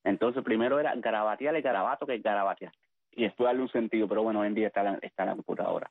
Entonces, 0.03 0.43
primero 0.43 0.79
era 0.79 0.93
garabatear 0.95 1.55
el 1.55 1.63
garabato 1.63 2.05
que 2.05 2.19
garabateaste. 2.19 2.77
Y 3.15 3.23
después 3.23 3.47
darle 3.47 3.63
un 3.63 3.69
sentido, 3.71 4.07
pero 4.07 4.21
bueno, 4.21 4.41
hoy 4.41 4.47
en 4.47 4.53
día 4.55 4.67
está 4.67 4.83
la, 4.83 4.99
está 5.01 5.25
la 5.25 5.33
computadora. 5.33 5.89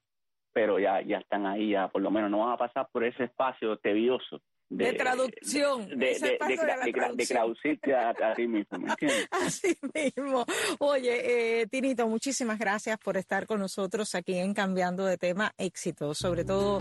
Pero 0.53 0.79
ya, 0.79 1.01
ya 1.03 1.19
están 1.19 1.47
ahí, 1.47 1.71
ya 1.71 1.89
por 1.89 2.03
lo 2.03 2.11
menos 2.13 2.31
no 2.31 2.39
van 2.41 2.53
a 2.53 2.57
pasar 2.57 2.87
por 2.93 3.03
ese 3.03 3.25
espacio 3.25 3.77
tedioso. 3.79 4.41
De, 4.75 4.87
De 4.87 4.93
traducción, 4.95 5.87
De, 5.87 5.97
de, 5.97 6.39
de, 6.49 6.93
traducción. 7.27 7.95
a, 7.95 8.09
a 8.09 8.35
ti 8.35 8.49
mismo, 8.49 8.79
¿me 8.79 8.89
entiendes? 8.89 9.29
Así 9.31 9.77
mismo. 9.93 10.47
Oye, 10.79 11.61
eh, 11.61 11.67
Tinito, 11.67 12.09
muchísimas 12.09 12.59
gracias 12.59 12.99
por 12.99 13.19
estar 13.19 13.47
con 13.47 13.61
nosotros 13.61 14.15
aquí 14.15 14.39
en 14.39 14.55
Cambiando 14.55 15.05
de 15.05 15.19
Tema 15.19 15.53
Éxito, 15.59 16.15
sobre 16.15 16.47
todo 16.47 16.81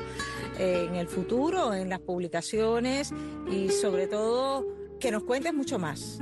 eh, 0.57 0.85
en 0.87 0.95
el 0.95 1.07
futuro, 1.07 1.73
en 1.73 1.89
las 1.89 1.99
publicaciones 1.99 3.13
y 3.51 3.67
sobre 3.69 4.07
todo 4.07 4.65
que 5.01 5.11
nos 5.11 5.25
cuentes 5.25 5.53
mucho 5.53 5.77
más 5.77 6.19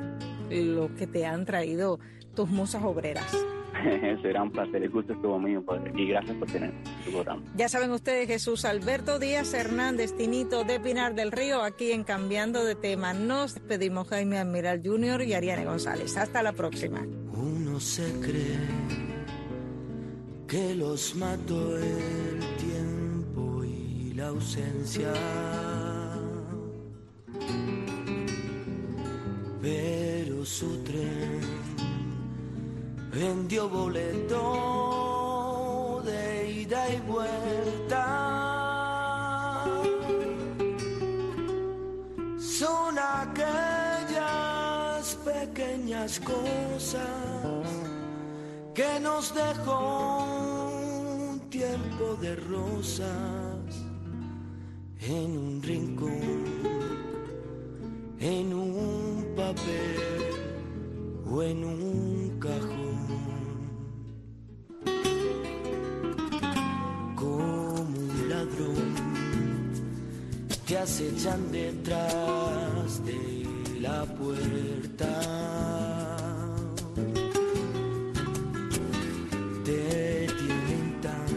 lo 0.49 0.95
que 0.95 1.05
te 1.05 1.27
han 1.27 1.45
traído 1.45 1.99
tus 2.33 2.49
musas 2.49 2.81
obreras. 2.83 3.31
Será 4.21 4.43
un 4.43 4.51
placer, 4.51 4.83
el 4.83 4.89
gusto 4.89 5.13
estuvo 5.13 5.39
mío 5.39 5.63
pues, 5.65 5.81
y 5.95 6.07
gracias 6.07 6.35
por 6.37 6.47
tener 6.51 6.71
tu 7.05 7.11
programa. 7.11 7.41
Ya 7.55 7.69
saben 7.69 7.91
ustedes, 7.91 8.27
Jesús 8.27 8.65
Alberto 8.65 9.19
Díaz 9.19 9.53
Hernández, 9.53 10.15
Tinito 10.15 10.63
de 10.63 10.79
Pinar 10.79 11.15
del 11.15 11.31
Río, 11.31 11.61
aquí 11.61 11.91
en 11.91 12.03
Cambiando 12.03 12.63
de 12.63 12.75
Tema. 12.75 13.13
Nos 13.13 13.55
despedimos 13.55 14.07
Jaime 14.09 14.37
Admiral 14.37 14.81
Jr. 14.83 15.23
y 15.23 15.33
Ariane 15.33 15.65
González. 15.65 16.17
Hasta 16.17 16.43
la 16.43 16.53
próxima. 16.53 17.05
Uno 17.33 17.79
se 17.79 18.11
cree 18.19 18.59
que 20.47 20.75
los 20.75 21.15
mató 21.15 21.77
el 21.77 22.39
tiempo 22.57 23.63
y 23.63 24.13
la 24.15 24.27
ausencia. 24.27 25.13
Pero 29.61 30.45
su 30.45 30.83
tren 30.83 31.68
vendió 33.11 33.67
boleto 33.69 34.41
de 36.05 36.51
ida 36.51 36.89
y 36.89 36.99
vuelta. 37.01 38.05
Son 42.37 42.97
aquellas 42.99 44.15
pequeñas 45.25 46.19
cosas 46.19 47.07
que 48.73 48.99
nos 48.99 49.33
dejó 49.33 50.25
un 51.31 51.39
tiempo 51.49 52.15
de 52.21 52.35
rosas 52.35 53.07
en 55.01 55.37
un 55.37 55.61
rincón, 55.63 56.45
en 58.19 58.53
un 58.53 59.33
papel 59.35 60.19
o 61.31 61.41
en 61.41 61.63
un 61.63 62.18
acechan 70.81 71.51
detrás 71.51 73.03
de 73.05 73.45
la 73.81 74.05
puerta. 74.05 75.11
Te 79.65 80.27
tientan 80.41 81.31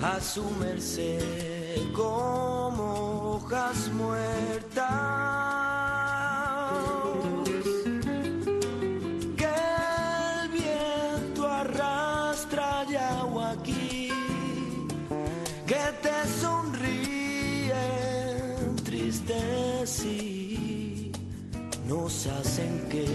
a 0.00 0.20
su 0.20 0.44
merced 0.60 1.92
como 1.94 3.34
hojas 3.34 3.90
muertas. 3.92 4.86
Que 9.36 9.54
el 10.42 10.48
viento 10.50 11.48
arrastra 11.48 12.84
ya 12.88 13.10
aquí 13.50 14.12
que 15.66 15.84
te 16.02 16.16
sonríen 16.40 17.07
y 20.04 21.12
nos 21.86 22.26
hacen 22.26 22.88
que 22.88 23.06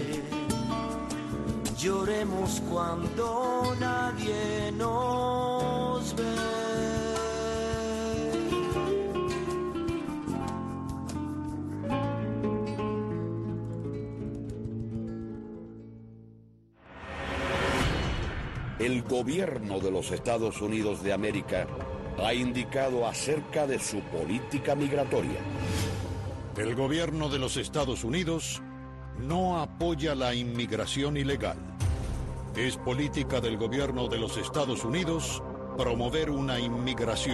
lloremos 1.78 2.62
cuando 2.70 3.74
nadie 3.80 4.72
nos 4.76 6.14
ve. 6.16 6.22
El 18.78 19.02
gobierno 19.02 19.80
de 19.80 19.90
los 19.90 20.10
Estados 20.10 20.60
Unidos 20.60 21.02
de 21.02 21.12
América 21.12 21.66
ha 22.22 22.34
indicado 22.34 23.06
acerca 23.06 23.66
de 23.66 23.78
su 23.78 24.00
política 24.00 24.74
migratoria. 24.74 25.40
El 26.56 26.76
gobierno 26.76 27.28
de 27.28 27.40
los 27.40 27.56
Estados 27.56 28.04
Unidos 28.04 28.62
no 29.18 29.60
apoya 29.60 30.14
la 30.14 30.36
inmigración 30.36 31.16
ilegal. 31.16 31.58
Es 32.54 32.76
política 32.76 33.40
del 33.40 33.56
gobierno 33.56 34.06
de 34.06 34.18
los 34.18 34.36
Estados 34.36 34.84
Unidos 34.84 35.42
promover 35.76 36.30
una 36.30 36.60
inmigración 36.60 37.14